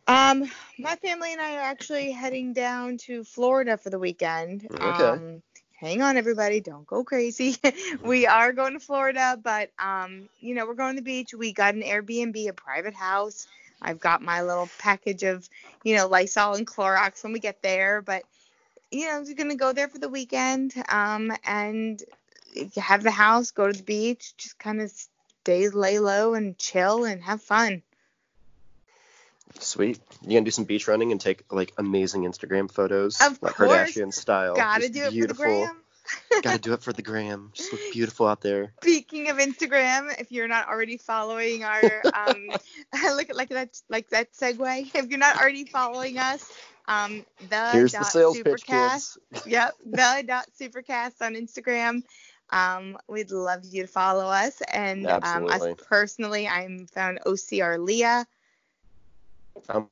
Um, 0.07 0.45
my 0.79 0.97
family 0.97 1.33
and 1.33 1.41
I 1.41 1.57
are 1.57 1.61
actually 1.63 2.11
heading 2.13 2.53
down 2.53 2.99
to 3.07 3.25
Florida 3.25 3.77
for 3.77 3.91
the 3.91 3.99
weekend. 3.99 4.69
Okay. 4.81 5.17
Um, 5.17 5.43
hang 5.81 6.03
on, 6.03 6.17
everybody, 6.17 6.61
don't 6.61 6.87
go 6.87 7.05
crazy. 7.05 7.57
we 8.03 8.27
are 8.27 8.53
going 8.53 8.75
to 8.75 8.81
Florida, 8.81 9.39
but 9.43 9.71
um, 9.79 10.29
you 10.41 10.55
know, 10.55 10.67
we're 10.67 10.75
going 10.75 10.97
to 10.97 11.01
the 11.03 11.05
beach. 11.05 11.35
We 11.35 11.53
got 11.53 11.75
an 11.75 11.83
Airbnb, 11.83 12.49
a 12.49 12.53
private 12.53 12.95
house. 12.95 13.47
I've 13.83 14.01
got 14.01 14.23
my 14.23 14.43
little 14.43 14.69
package 14.79 15.23
of, 15.25 15.49
you 15.83 15.97
know, 15.97 16.07
Lysol 16.09 16.55
and 16.55 16.67
Clorox 16.67 17.23
when 17.23 17.33
we 17.33 17.41
get 17.41 17.63
there, 17.63 18.01
but 18.03 18.23
you 18.91 19.07
know, 19.09 19.23
we're 19.27 19.35
gonna 19.35 19.57
go 19.57 19.73
there 19.73 19.89
for 19.89 19.99
the 19.99 20.09
weekend. 20.09 20.73
Um, 20.89 21.33
and 21.45 22.03
have 22.77 23.03
the 23.03 23.11
house, 23.11 23.51
go 23.51 23.67
to 23.71 23.77
the 23.77 23.83
beach, 23.85 24.35
just 24.37 24.59
kind 24.59 24.81
of 24.81 24.93
stay, 25.47 25.69
lay 25.69 26.01
low, 26.01 26.35
and 26.35 26.59
chill 26.59 27.05
and 27.05 27.23
have 27.23 27.41
fun. 27.41 27.83
Sweet. 29.61 30.01
You 30.23 30.31
gonna 30.33 30.45
do 30.45 30.51
some 30.51 30.65
beach 30.65 30.89
running 30.89 31.13
and 31.13 31.21
take 31.21 31.45
like 31.53 31.73
amazing 31.79 32.25
Instagram 32.25 32.71
photos, 32.71 33.21
Of 33.21 33.41
like 33.41 33.55
course. 33.55 33.71
Kardashian 33.93 34.13
style. 34.13 34.57
Gotta 34.57 34.89
do 34.89 35.05
it 35.05 35.13
beautiful. 35.13 35.45
for 35.45 35.51
the 35.51 35.57
gram. 35.67 35.77
Gotta 36.43 36.59
do 36.59 36.73
it 36.73 36.83
for 36.83 36.93
the 36.93 37.03
gram. 37.03 37.53
Just 37.55 37.73
look 37.73 37.81
beautiful 37.93 38.27
out 38.27 38.41
there. 38.41 38.73
Speaking 38.83 39.31
of 39.31 39.39
Instagram, 39.39 40.21
if 40.21 40.33
you're 40.33 40.49
not 40.49 40.69
already 40.69 40.97
following 40.97 41.63
our 41.63 42.03
um 42.13 42.49
look 43.05 43.31
at 43.31 43.37
like 43.37 43.51
that 43.51 43.81
like 43.89 44.09
that 44.11 44.33
segue. 44.33 44.95
If 44.95 45.09
you're 45.09 45.19
not 45.19 45.41
already 45.41 45.65
following 45.65 46.19
us, 46.19 46.45
um 46.89 47.25
the 47.49 47.71
Here's 47.71 47.93
the 47.93 47.99
dot 47.99 48.13
sales 48.13 48.37
supercast. 48.37 49.17
kids. 49.33 49.47
Yep, 49.47 49.75
the 49.87 50.25
dot 50.27 50.47
supercast 50.61 51.23
on 51.23 51.35
Instagram. 51.35 52.03
Um, 52.51 52.97
we'd 53.09 53.31
love 53.31 53.65
you 53.65 53.83
to 53.83 53.89
follow 53.89 54.27
us. 54.27 54.63
And 54.73 55.07
um, 55.07 55.47
us 55.47 55.63
personally, 55.87 56.47
I'm 56.47 56.87
found 56.87 57.21
OCR 57.27 57.79
Leah. 57.79 58.27
I'm 59.69 59.89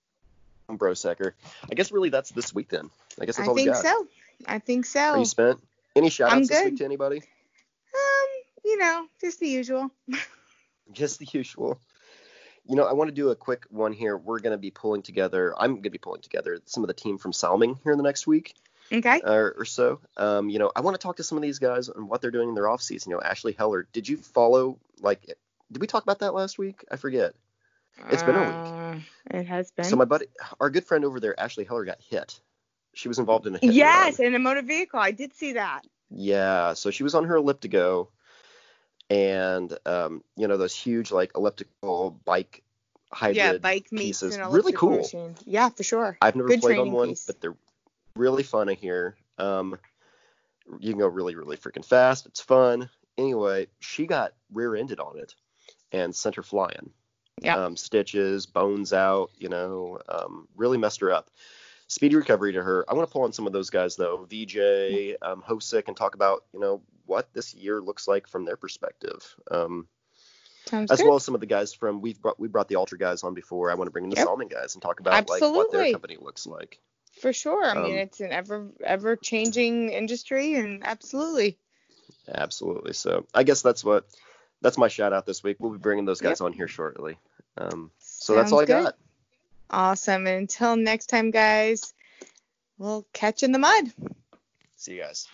Bro 0.77 0.95
Secker. 0.95 1.35
I 1.71 1.75
guess 1.75 1.93
really 1.93 2.11
that's 2.11 2.31
this 2.31 2.55
week 2.55 2.69
then. 2.69 2.91
I 3.21 3.27
guess 3.27 3.37
that's 3.37 3.49
I 3.49 3.51
all 3.51 3.55
we 3.55 3.67
got. 3.67 3.77
I 3.77 3.83
think 3.83 3.87
so. 3.87 4.07
I 4.47 4.59
think 4.59 4.87
so. 4.87 5.01
Are 5.01 5.19
you 5.19 5.25
spent? 5.25 5.61
Any 5.97 6.11
shout 6.11 6.33
I'm 6.33 6.39
outs 6.39 6.49
this 6.49 6.65
week 6.65 6.77
to 6.79 6.85
anybody? 6.85 7.19
um, 7.19 8.29
you 8.65 8.79
know, 8.79 9.07
just 9.21 9.41
the 9.41 9.49
usual. 9.49 9.91
Just 10.93 11.19
the 11.19 11.27
usual. 11.33 11.81
You 12.67 12.77
know, 12.77 12.85
I 12.85 12.93
want 12.93 13.09
to 13.09 13.15
do 13.15 13.31
a 13.31 13.35
quick 13.35 13.65
one 13.71 13.95
here. 13.95 14.19
We're 14.19 14.39
going 14.39 14.53
to 14.53 14.59
be 14.59 14.71
pulling 14.71 15.01
together, 15.01 15.55
I'm 15.57 15.73
going 15.73 15.85
to 15.85 15.91
be 15.91 15.97
pulling 15.97 16.21
together 16.21 16.59
some 16.67 16.83
of 16.83 16.89
the 16.89 16.95
team 16.95 17.17
from 17.17 17.33
Salming 17.33 17.79
here 17.83 17.93
in 17.93 17.99
the 17.99 18.05
next 18.05 18.27
week 18.27 18.55
Okay. 18.93 19.21
or, 19.25 19.55
or 19.59 19.65
so. 19.65 20.01
Um, 20.17 20.49
you 20.49 20.59
know, 20.59 20.71
I 20.75 20.81
want 20.81 20.95
to 20.95 21.03
talk 21.03 21.17
to 21.17 21.23
some 21.25 21.39
of 21.39 21.43
these 21.43 21.59
guys 21.59 21.89
and 21.89 22.09
what 22.09 22.21
they're 22.21 22.31
doing 22.31 22.51
in 22.51 22.55
their 22.55 22.69
off 22.69 22.83
season. 22.83 23.11
You 23.11 23.17
know, 23.17 23.23
Ashley 23.23 23.53
Heller, 23.53 23.87
did 23.93 24.09
you 24.09 24.17
follow, 24.17 24.79
like, 25.01 25.25
did 25.73 25.81
we 25.81 25.87
talk 25.87 26.03
about 26.03 26.21
that 26.21 26.35
last 26.35 26.59
week? 26.59 26.85
I 26.91 26.97
forget. 26.97 27.35
It's 28.11 28.23
been 28.23 28.37
a 28.37 28.41
week. 28.41 28.57
Uh, 28.77 29.39
It 29.39 29.47
has 29.47 29.71
been. 29.71 29.85
So 29.85 29.97
my 29.97 30.05
buddy, 30.05 30.27
our 30.61 30.71
good 30.71 30.85
friend 30.85 31.05
over 31.05 31.21
there, 31.21 31.39
Ashley 31.39 31.65
Heller, 31.65 31.85
got 31.85 31.99
hit. 32.01 32.41
She 32.95 33.09
was 33.09 33.19
involved 33.19 33.47
in 33.47 33.55
a 33.55 33.59
hit. 33.59 33.73
yes, 33.73 34.21
in 34.21 34.35
a 34.35 34.39
motor 34.39 34.63
vehicle. 34.63 35.01
I 35.01 35.11
did 35.13 35.33
see 35.33 35.55
that. 35.55 35.83
Yeah, 36.11 36.75
so 36.75 36.91
she 36.91 37.03
was 37.03 37.15
on 37.15 37.25
her 37.25 37.37
elliptigo, 37.37 38.09
and 39.11 39.77
um, 39.87 40.23
you 40.37 40.47
know 40.47 40.57
those 40.57 40.75
huge 40.75 41.11
like 41.11 41.33
elliptical 41.35 42.19
bike 42.25 42.63
hybrid 43.11 43.37
yeah, 43.37 43.59
bike 43.59 43.89
pieces. 43.91 44.39
Really 44.39 44.73
cool. 44.73 44.99
machine. 44.99 45.35
Yeah, 45.45 45.71
for 45.71 45.83
sure. 45.83 46.17
I've 46.21 46.37
never 46.37 46.49
Good 46.49 46.61
played 46.61 46.79
on 46.79 46.93
one, 46.93 47.11
piece. 47.11 47.27
but 47.27 47.41
they're 47.41 47.57
really 48.17 48.43
fun. 48.43 48.69
I 48.69 48.75
hear. 48.75 49.17
Um, 49.39 49.79
you 50.79 50.91
can 50.91 50.99
go 50.99 51.07
really, 51.07 51.35
really 51.35 51.57
freaking 51.57 51.85
fast. 51.85 52.27
It's 52.27 52.41
fun. 52.41 52.89
Anyway, 53.19 53.69
she 53.81 54.07
got 54.07 54.33
rear-ended 54.53 54.99
on 55.01 55.19
it 55.19 55.35
and 55.93 56.15
sent 56.15 56.37
her 56.37 56.43
flying. 56.43 56.91
Yep. 57.43 57.57
Um, 57.57 57.77
stitches, 57.77 58.47
bones 58.47 58.93
out. 58.93 59.31
You 59.39 59.49
know, 59.49 59.99
um, 60.09 60.49
really 60.57 60.79
messed 60.79 61.01
her 61.01 61.13
up. 61.13 61.31
Speedy 61.89 62.17
recovery 62.17 62.53
to 62.53 62.63
her. 62.63 62.85
I 62.89 62.95
want 62.95 63.09
to 63.09 63.13
pull 63.13 63.23
on 63.23 63.33
some 63.33 63.47
of 63.47 63.53
those 63.53 63.71
guys 63.71 63.97
though. 63.97 64.27
VJ, 64.31 65.17
um, 65.21 65.43
Hosick, 65.47 65.89
and 65.89 65.97
talk 65.97 66.15
about 66.15 66.45
you 66.53 66.61
know 66.61 66.81
what 67.07 67.33
this 67.35 67.55
year 67.55 67.81
looks 67.81 68.09
like 68.09 68.27
from 68.27 68.45
their 68.45 68.57
perspective. 68.57 69.23
Um, 69.51 69.87
Sounds 70.67 70.91
as 70.91 70.99
good. 70.99 71.07
well 71.07 71.17
as 71.17 71.25
some 71.25 71.35
of 71.35 71.41
the 71.41 71.47
guys 71.47 71.75
from 71.75 72.01
we've 72.01 72.21
brought 72.21 72.41
we 72.41 72.49
brought 72.49 72.69
the 72.69 72.77
Ultra 72.77 72.99
guys 72.99 73.23
on 73.23 73.35
before. 73.35 73.71
I 73.71 73.75
want 73.75 73.89
to 73.89 73.91
bring 73.93 74.05
in 74.05 74.11
the 74.11 74.17
Yep. 74.17 74.27
Salming 74.27 74.49
guys 74.49 74.75
and 74.75 74.83
talk 74.83 75.01
about 75.01 75.29
like 75.29 75.43
what 75.43 75.71
their 75.71 75.93
company 75.93 76.17
looks 76.19 76.47
like. 76.47 76.81
For 77.21 77.33
sure. 77.33 77.65
I 77.65 77.75
mean, 77.75 77.93
um, 77.93 77.99
it's 77.99 78.21
an 78.21 78.33
ever 78.33 78.69
ever 78.85 79.17
changing 79.17 79.91
industry, 79.91 80.55
and 80.55 80.87
absolutely. 80.87 81.59
Absolutely. 82.29 82.93
So 82.93 83.27
I 83.35 83.43
guess 83.43 83.63
that's 83.63 83.85
what 83.85 84.07
that's 84.61 84.79
my 84.79 84.89
shout 84.89 85.13
out 85.13 85.27
this 85.27 85.43
week. 85.43 85.57
We'll 85.61 85.73
be 85.73 85.79
bringing 85.79 86.05
those 86.05 86.21
guys 86.21 86.41
Yep. 86.41 86.47
on 86.47 86.53
here 86.53 86.69
shortly. 86.69 87.19
Um, 87.57 87.91
so 87.99 88.35
that's 88.35 88.53
all 88.53 88.61
I 88.61 88.65
good. 88.65 88.85
got. 88.85 88.97
Awesome. 89.71 90.27
And 90.27 90.37
until 90.39 90.77
next 90.77 91.07
time, 91.07 91.31
guys, 91.31 91.95
we'll 92.79 93.07
catch 93.13 93.43
you 93.43 93.47
in 93.47 93.53
the 93.53 93.59
mud. 93.59 93.93
See 94.77 94.95
you 94.95 95.03
guys. 95.03 95.29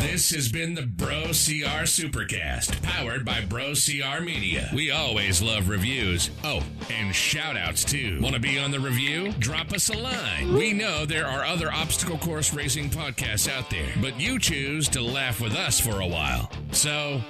This 0.00 0.30
has 0.30 0.48
been 0.48 0.74
the 0.74 0.82
Bro 0.82 1.24
CR 1.24 1.82
Supercast, 1.84 2.80
powered 2.82 3.24
by 3.24 3.40
Bro 3.44 3.74
CR 3.74 4.22
Media. 4.22 4.70
We 4.72 4.92
always 4.92 5.42
love 5.42 5.68
reviews. 5.68 6.30
Oh, 6.44 6.62
and 6.88 7.12
shout 7.12 7.56
outs 7.56 7.82
too. 7.84 8.20
Want 8.22 8.34
to 8.34 8.40
be 8.40 8.60
on 8.60 8.70
the 8.70 8.78
review? 8.78 9.32
Drop 9.40 9.72
us 9.72 9.88
a 9.90 9.98
line. 9.98 10.54
We 10.54 10.72
know 10.72 11.04
there 11.04 11.26
are 11.26 11.44
other 11.44 11.72
obstacle 11.72 12.16
course 12.18 12.54
racing 12.54 12.90
podcasts 12.90 13.50
out 13.50 13.70
there, 13.70 13.92
but 14.00 14.20
you 14.20 14.38
choose 14.38 14.88
to 14.90 15.02
laugh 15.02 15.40
with 15.40 15.54
us 15.54 15.80
for 15.80 16.00
a 16.00 16.06
while. 16.06 16.48
So, 16.70 17.20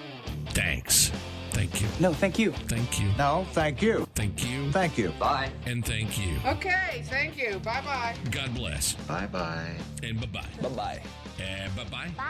thanks. 0.50 1.10
Thank 1.50 1.80
you. 1.80 1.88
No, 2.00 2.12
thank 2.12 2.38
you. 2.38 2.52
Thank 2.52 3.00
you. 3.00 3.08
No, 3.16 3.46
thank 3.52 3.80
you. 3.80 4.06
Thank 4.14 4.46
you. 4.46 4.70
Thank 4.72 4.98
you. 4.98 5.08
Bye. 5.18 5.50
And 5.64 5.84
thank 5.84 6.18
you. 6.18 6.36
Okay, 6.46 7.02
thank 7.06 7.38
you. 7.38 7.58
Bye 7.60 7.80
bye. 7.80 8.14
God 8.30 8.54
bless. 8.54 8.92
Bye 8.92 9.26
bye. 9.26 9.74
And 10.02 10.20
bye 10.20 10.26
bye. 10.26 10.62
Bye 10.62 10.68
bye. 10.68 11.02
Uh, 11.38 11.42
and 11.42 11.76
bye 11.76 11.84
bye. 11.84 12.08
Bye. 12.16 12.24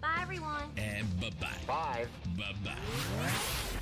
Bye, 0.00 0.18
everyone. 0.22 0.70
Uh, 0.76 0.80
and 0.80 1.20
bye 1.20 1.30
bye. 1.40 1.48
Bye. 1.66 2.06
Bye 2.36 2.54
bye. 2.64 3.80